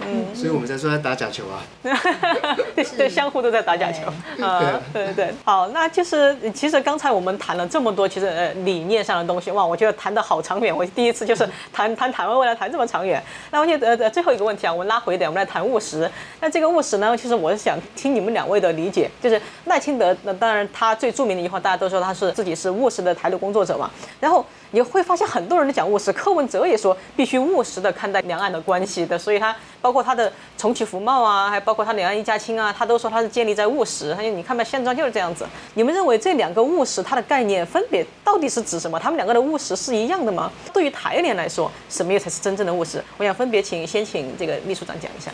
[0.00, 1.64] 嗯，所以我们才说在打假球啊，
[2.76, 4.02] 对，相互都在打假球
[4.44, 13.22] 啊，对对对，好，那就是其实刚才我们谈了这么多，其实呃理念上的东西，哇，我觉得谈的好长远，我第一次就是谈谈台湾未来谈这么长远。
[13.50, 16.10] 那我觉得呃最后一个问题啊，我们拉回一点，我们来谈务实。
[16.40, 23.90] 那这个务实呢，其实我是想听你们两位的理解，就是赖清德，那当然他最著名的一句话，大家都说他是自己是务实的台独工作者嘛，
[24.20, 24.44] 然后。
[24.72, 34.14] 你会发现很多人都讲务实，柯文哲也说必须务实的看待两岸的关系的，所以他包括他的重启服贸啊，还包括他两岸一家亲啊，他都说他是建立在务实。
[34.14, 35.46] 他说你看吧，现状就是这样子。
[35.74, 38.98] 你们认为这两个务实它的概念分别到底是指什么？
[38.98, 40.50] 他们两个的务实是一样的吗？
[40.72, 43.04] 对于台联来说，什么又才是真正的务实？
[43.18, 45.30] 我想分别请先请这个秘书长讲一下。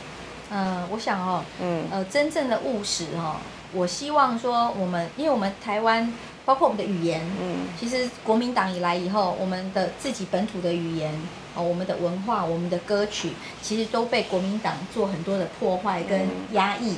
[0.50, 3.36] 嗯，我想哦，嗯，呃，真正的务实哈，
[3.72, 6.12] 我希望说我们，因为我们台湾。
[6.48, 11.12] 包括我们的语言，嗯，其实国民党以来以后，我们的自己本土的语言，
[11.54, 16.96] 哦，我们的文化，我们的歌曲，其实都被国民党做很多的破坏跟压抑，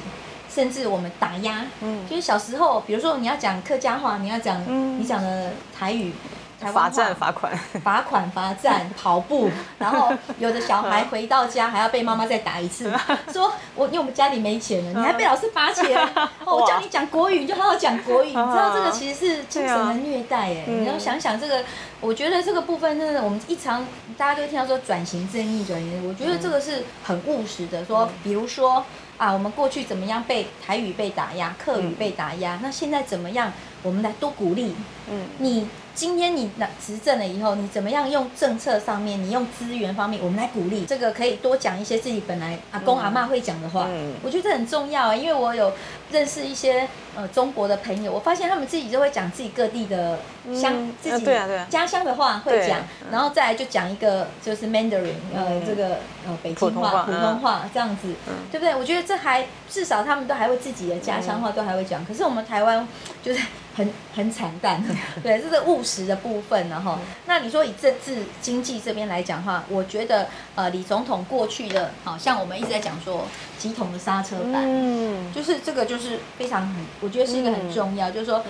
[0.48, 4.62] 甚至我们打压，嗯，就是小时候，比如说你要讲客家话，你要讲
[5.00, 6.12] 你讲的台语。
[6.60, 12.92] 罚站 罚款，罚款罚站跑步， 然后有的小孩回到家还要被妈妈再打一次，
[13.32, 15.98] 说我因为我们家里没钱了，你还被老师罚钱，
[16.44, 21.64] 我叫你讲国语你就好好讲国语，你知道这个其实是精神的虐待哎，你要想想这个，
[22.00, 23.86] 我觉得这个部分真的我们一常
[24.18, 28.84] 大家都听到说转型正义转型，我觉得这个是很务实的，说比如说
[29.16, 33.52] 啊我们过去怎么样被台语被打压，客语被打压，那现在怎么样，
[33.82, 34.74] 我们来多鼓励，
[35.10, 35.68] 嗯，你。
[35.94, 43.86] 今天你那执政了以后，你怎么样用政策上面，你用资源方面，我们来鼓励这个可以多讲一些自己本来阿公阿妈会讲的话。
[43.88, 45.72] 嗯我觉得这很重要啊，因为我有
[46.10, 50.18] 认识一些呃中国的朋友，我发现他们自己就会讲自己各地的
[50.54, 51.26] 乡自己
[51.68, 52.78] 家乡的话会讲，
[53.10, 58.14] 然后再来就讲一个就是 Mandarin 呃这个呃北京话普通话这样子，
[58.50, 58.74] 对不对？
[58.74, 62.86] 我觉得这还至少他们都还会自己的家乡话都还会讲，可是我们台湾
[63.22, 63.40] 就是。
[63.80, 64.82] 很很惨淡，
[65.22, 73.24] 对，这是务实的部分，然后，那你说以政治经济这边来讲话，我觉得呃，李总统过去的，好像我们一直在讲说，
[73.58, 78.44] 集统的刹车板，嗯，就是这个就是非常很，我觉得是一个很重要，就是说，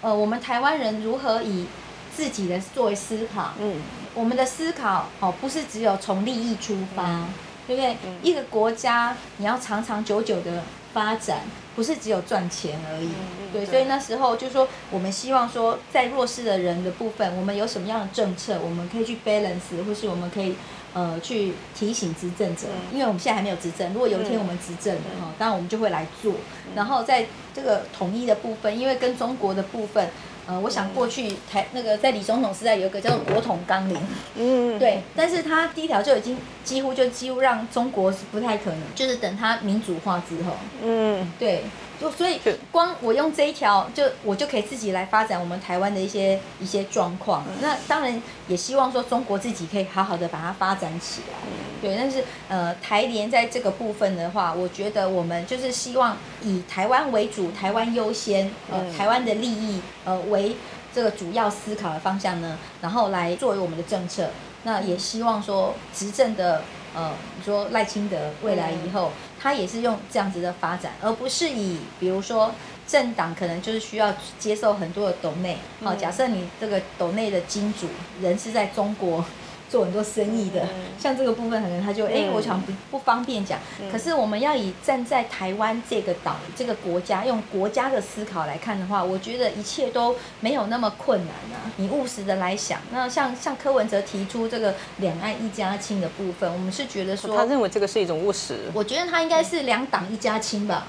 [0.00, 1.66] 呃，我们台湾人如何以
[2.14, 3.76] 自己的作为思考，嗯，
[4.14, 7.26] 我们的思考哦，不是只有从利益出发，
[7.66, 7.96] 对不对？
[8.22, 10.62] 一个国家你要长长久久的
[10.92, 11.40] 发展。
[11.74, 13.08] 不是只有赚钱而已，
[13.50, 20.54] 对，所以那时候就说，我们希望说，在弱势的人的部分，我们有什么样的政策，我们可以去 balance，或是我们可以
[20.92, 26.34] 呃去提醒执政者，因为我们现在还没有执政，如果有一天我们执政了哈，当然我们就会来做。
[26.74, 27.24] 然后在
[27.54, 30.10] 这个统一的部分，因为跟中国的部分。
[30.52, 33.96] 呃，我想过去台那个在李总统时代有一个叫做国统纲领，
[34.36, 41.64] 嗯，对，但是他第一条就已经几乎就几乎让中国是不太可能，就是等他民主化之后，嗯，对，
[42.02, 42.40] 就所以
[42.72, 47.44] 光我用这一条，就我就可以自己来发展我们台湾的一些一些状况。
[47.60, 51.38] 那当然也希望说中国自己可以好好的把它发展起来。
[51.80, 60.56] 对，但是呃，台联在这个部分的话，我觉得我们就是希望以台湾为主，台湾优先，呃，台湾的利益呃为
[60.94, 64.30] 这个主要思考的方向呢，然后来作为我们的政策。
[64.64, 66.62] 那也希望说执政的
[66.94, 69.10] 呃，你说赖清德未来以后，
[69.42, 72.52] 他也是用这样子的发展，而不是以比如说
[72.86, 75.58] 政党可能就是需要接受很多的斗内。
[75.82, 77.88] 好、假设你这个斗内的金主
[78.20, 79.24] 人是在中国。
[79.72, 80.68] 做很多生意的，
[81.00, 83.58] 像这个部分可能他就哎、我想不不方便讲。
[83.90, 91.72] 可是我们要以站在台湾这个岛这个国家，用国家的思考来看的话，我觉得一切都没有那么困难啊。
[91.76, 98.58] 你务实的来想，那像像柯文哲提出这个两岸一家亲的部分，我们是觉得说，他认为这个是一种务实。
[98.74, 100.86] 我觉得他应该是两党一家亲吧。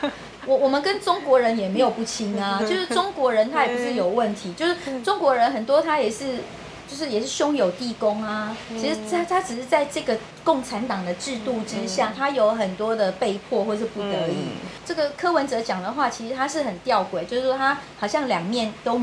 [0.44, 6.40] 我我们跟中国人也没有不亲啊，就是中国人他也不是有问题，就是中国人很多他也是。
[6.88, 14.36] 就是也是兄友弟恭啊，其实他他只是在这个共产党的制度之下，他有很多的被迫或是不得已。
[14.84, 19.00] 这个柯文哲讲的话，其实他是很吊诡，就是说他好像两面都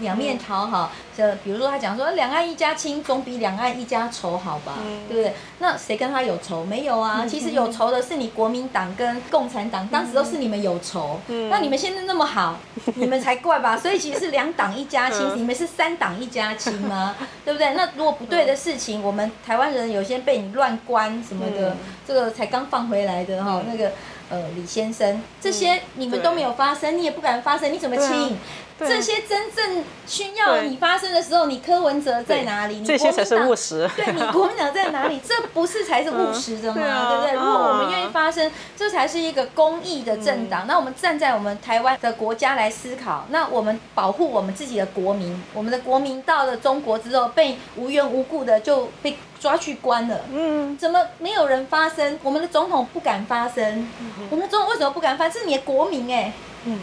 [0.00, 0.90] 两面讨好。
[1.16, 5.34] 就比如说他讲说两岸一家亲总比两岸一家仇好吧，对不对？
[5.58, 6.64] 那谁跟他有仇？
[6.64, 11.20] 没有啊，其实有仇的是你国民党跟共产党，当时都是你们有仇。
[11.50, 12.58] 那你们现在那么好，
[12.96, 13.76] 你们才怪吧？
[13.76, 17.14] 所以其实是两党一家亲，你们是三党一家亲吗？
[17.44, 17.74] 对不对？
[17.74, 21.76] 那如果不对的事情，我们台湾人有些被你乱关什么的，
[22.06, 23.92] 这个才刚放回来的哈，那个
[24.30, 28.38] 呃李先生，这些你们都没有发生，你也不敢发生，你怎么亲？
[28.82, 32.82] 这些真正需要你发生的时候，你柯文哲在哪里？
[32.82, 33.86] 这些才是务实。
[33.94, 35.20] 对你国民党在哪里？
[35.26, 37.10] 这不是才是务实的吗？
[37.10, 37.34] 对不对？
[37.34, 40.66] 如果我们愿意发生，这才是一个公益的政党。
[40.66, 50.20] 那我们站在我们台湾的国家来思考，那我们保护我们自己的国民，我们的国民到了中国之后，被无缘无故的就被抓去关了。
[50.30, 52.18] 嗯，怎么没有人发声？
[52.22, 53.88] 我们的总统不敢发声。
[54.30, 55.28] 我们的总统为什么不敢发？
[55.28, 56.32] 是你的国民哎。
[56.64, 56.78] 嗯。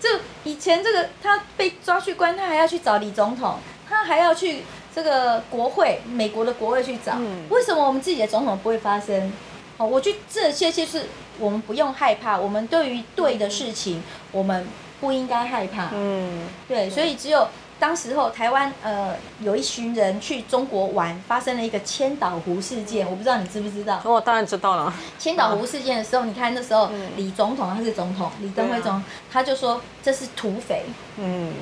[0.00, 0.08] 就
[0.44, 3.56] 以前这个他被抓去关，他还要去找李总统，
[3.88, 4.62] 他还要去
[4.94, 7.18] 这个国会，美国的国会去找。
[7.48, 9.32] 为什么我们自己的总统不会发声？
[9.76, 11.06] 哦，我觉得这些就是
[11.40, 14.66] 我们不用害怕，我们对于对的事情，我们
[15.00, 15.88] 不应该害怕。
[15.92, 17.48] 嗯，对，所以只有。
[17.78, 24.00] 当时候台湾呃有一群人去中国玩，发生了一个千岛湖事件，我不知道你知不知道？
[24.04, 24.92] 我当然知道了。
[25.18, 30.86] 千岛湖事件的时候，你看那时候李总统他是总统，李登辉总他就说这是土匪。
[31.18, 31.52] 嗯，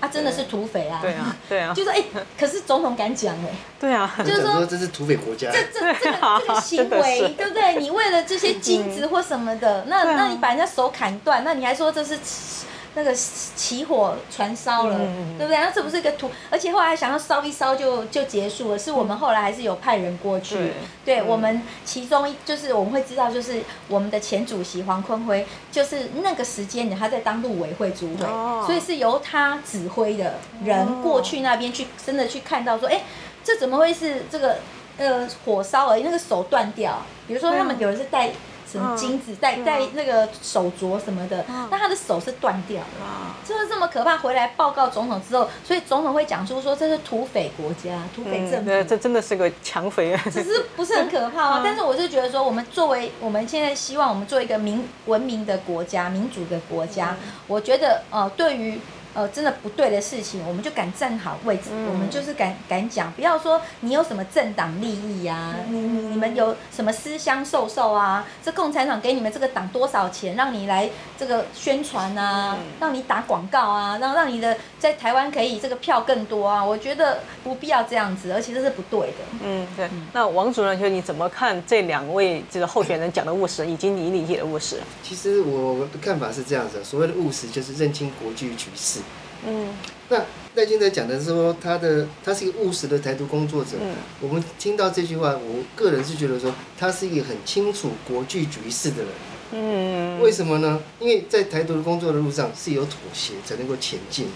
[0.00, 0.98] 啊真的是土匪啊。
[1.00, 1.72] 对啊，对啊。
[1.76, 2.04] 就说哎，
[2.38, 3.48] 可是总统敢讲哎。
[3.80, 4.14] 对啊。
[4.18, 5.50] 就是说这是土匪国家。
[5.50, 7.76] 这这这个这个 行为，对不对？
[7.80, 12.18] 你为了这些金子或什么的，那那你把人家手砍断，那你还说这是？
[12.94, 14.98] 那个起火传烧了，
[15.36, 15.56] 对不对？
[15.58, 18.78] 那这不是一个图，而且后来想要烧一烧就就结束了。
[18.78, 20.72] 是我们后来还是有派人过去，
[21.04, 28.26] 对我们其中就是我们会知道，就是我们的前主席黄坤辉，就是那个时间他在当陆委会主委，
[28.66, 30.34] 所以是由他指挥的
[30.64, 33.02] 人过去那边去，真的去看到说，哎，
[33.44, 34.56] 这怎么会是这个
[34.96, 36.02] 呃火烧而已？
[36.02, 38.30] 那个手断掉，比如说他们有人是带。
[38.70, 44.18] 什么金子戴戴那个手镯什么的，那他的手是断掉了，就是这么可怕。
[44.18, 50.16] 回来报告总统之后，所以总统会讲出说这是土匪国家、土匪政府，这真的是个强匪。
[50.24, 51.60] 只是不是很可怕吗？
[51.64, 57.16] 但是我是觉得说，我们作为我们现在希望我们做一个民文明的国家、民主的国家，
[57.46, 58.78] 我觉得呃，对于。
[59.14, 68.24] 呃，真的不对的事情，我们就敢站好位置，我们就是敢敢讲，不要说你有什么政党利益呀，你你你们有什么私相授受啊？
[68.44, 70.88] 这共产党给你们这个党多少钱，让你来
[71.18, 76.64] 这个宣传啊，让你打广告啊，让让你的在台湾可以这个票更多啊？
[76.64, 79.16] 我觉得不必要这样子，而且这是不对的。
[79.42, 79.88] 嗯，对。
[80.12, 84.76] 那王主任，就你怎么看这两位这个候选人讲的务实，以及你理解的务实？
[85.02, 89.00] 其实我的看法是这样子，所谓的务实就是认清国际局势。
[89.46, 89.68] 嗯，
[90.08, 90.24] 那
[90.54, 93.72] 赖清德讲的是说，他的他是一个务实的台独工作者。
[93.80, 99.08] 嗯，我们听到这句话，我个人是觉得说，他是一个很清楚国际局势的人。
[99.52, 100.80] 嗯，为什么呢？
[100.98, 104.26] 因为在台独的工作的路上是有妥协才能够前进。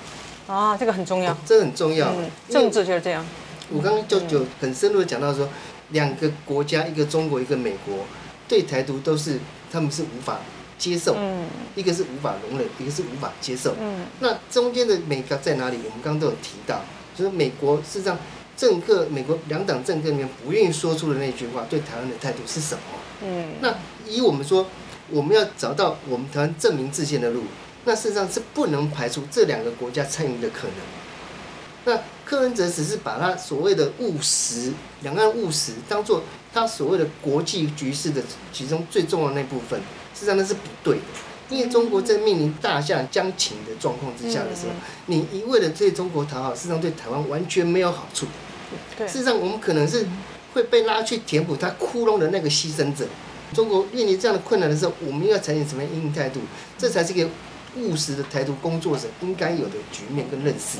[0.46, 2.14] 啊，这个很重要，这很重要。
[2.48, 3.24] 政治就是这样。
[3.70, 5.48] 我刚刚就就很深入的讲到说，
[5.90, 8.04] 两个国家，一个中国，一个美国，
[8.46, 9.38] 对台独都是
[9.70, 10.38] 他们是无法。
[10.82, 13.76] 接受，嗯一个是无法容忍，一个是无法接受。
[13.80, 15.76] 嗯那中间的美感在哪里？
[15.84, 16.80] 我们刚刚都有提到，
[17.16, 18.18] 就是美国事实上
[18.56, 22.80] 政客，美国两党政客里面不愿意说出的那句话，对台湾的态度是什么？
[23.24, 23.72] 嗯那
[24.08, 24.66] 以我们说，
[25.08, 27.44] 我们要找到我们台湾证明自宪的路，
[27.84, 30.74] 那事实上是不能排除这两个国家参与的可能。
[31.84, 34.72] 那柯文哲只是把他所谓的务实，
[35.02, 36.22] 两岸务实当做
[36.52, 38.22] 他所谓的国际局势的
[38.52, 39.80] 其中最重要的那部分，
[40.22, 41.02] 事实上那是不对的。
[41.50, 44.72] 因为中国在面临大象将倾的状况之下的时候，
[45.06, 48.26] 你一味的对中国讨好，事实上对台湾完全没有好处。
[49.00, 50.06] 事实上，我们可能是
[50.54, 53.06] 会被拉去填补他窟窿的那个牺牲者。
[53.52, 56.40] 中国面临这样的困难的时候，我们要采取什么样应应态度？
[56.78, 57.28] 这才是一个
[57.76, 60.78] 务实的台独工作者应该有的局面跟认识。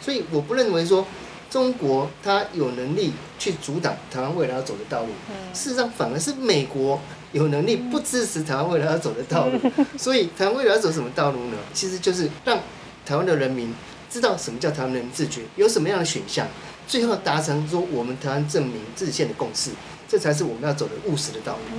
[0.00, 1.06] 所以，我不认为说
[1.50, 5.08] 中国它有能力去阻挡台湾未来要走的道路。
[5.52, 7.00] 事实上，反而是美国
[7.32, 9.58] 有能力不支持台湾未来要走的道路。
[9.98, 11.56] 所以，台湾未来要走什么道路呢？
[11.74, 12.58] 其实就是让
[13.04, 13.74] 台湾的人民
[14.08, 16.46] 知道什么叫台湾人民自觉，有什么样的选项，
[16.86, 19.70] 最后达成说我们台湾证明自宪的共识，
[20.08, 21.78] 这才是我们要走的务实的道路。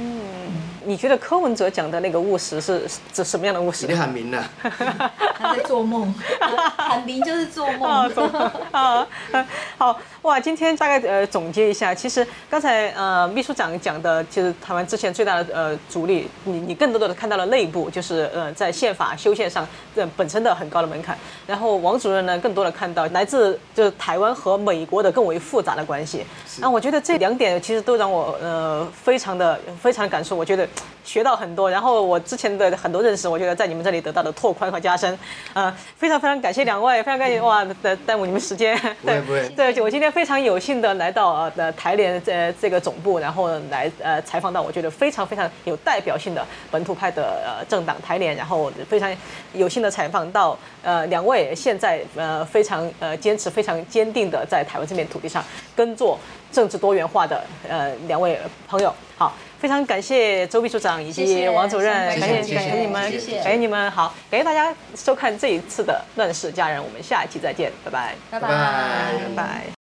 [0.86, 3.93] 你觉得柯文哲讲的那个务实是指什么样的务实你？
[3.93, 4.43] 喊明了，
[5.38, 6.13] 他在做梦，
[6.77, 8.51] 喊明就是做啊，梦。
[8.71, 9.07] 啊，
[9.77, 10.39] 好哇！
[10.39, 21.17] 今天大概呃总结一下，其实刚才呃秘书长讲的，其实台湾之前最大的呃阻力，你你更多的看到了内部，就是呃在宪法修宪上这本身的很高的门槛。
[21.47, 26.25] 然后王主任呢，更多的看到来自就是台湾和美国的更为复杂的关系。
[26.59, 30.67] 那我觉得这两点其实都让我呃非常的非常的感受，我觉得
[31.03, 31.69] 学到很多。
[31.69, 35.17] 然后我之前的很多认识，我觉得在你们这里得到的拓宽和加深。
[35.53, 38.78] 呃，非常非常感谢两位，非常感谢哇耽耽误你们时间。
[39.01, 49.13] 不会不会对，我今天非常有幸的来到呃的台联这这个总部，然后来呃采访到我觉得非常非常有代表性的本土派的呃政党台联，然后非常
[49.53, 55.43] 有幸的采访到呃两位现在呃非常呃坚持非常坚定的在台湾这片土地上
[55.76, 56.17] 耕作
[56.51, 59.34] 政治多元化的呃两位朋友，好。
[59.62, 68.16] 非常感谢周秘书长以及王主任，感谢感谢你们，谢谢感谢你们，好，感谢大家收看这一次的《乱世佳人》，我们下一期再见，拜。
[68.32, 68.39] 拜，拜。
[68.39, 68.49] 拜拜。
[68.49, 69.80] 拜拜。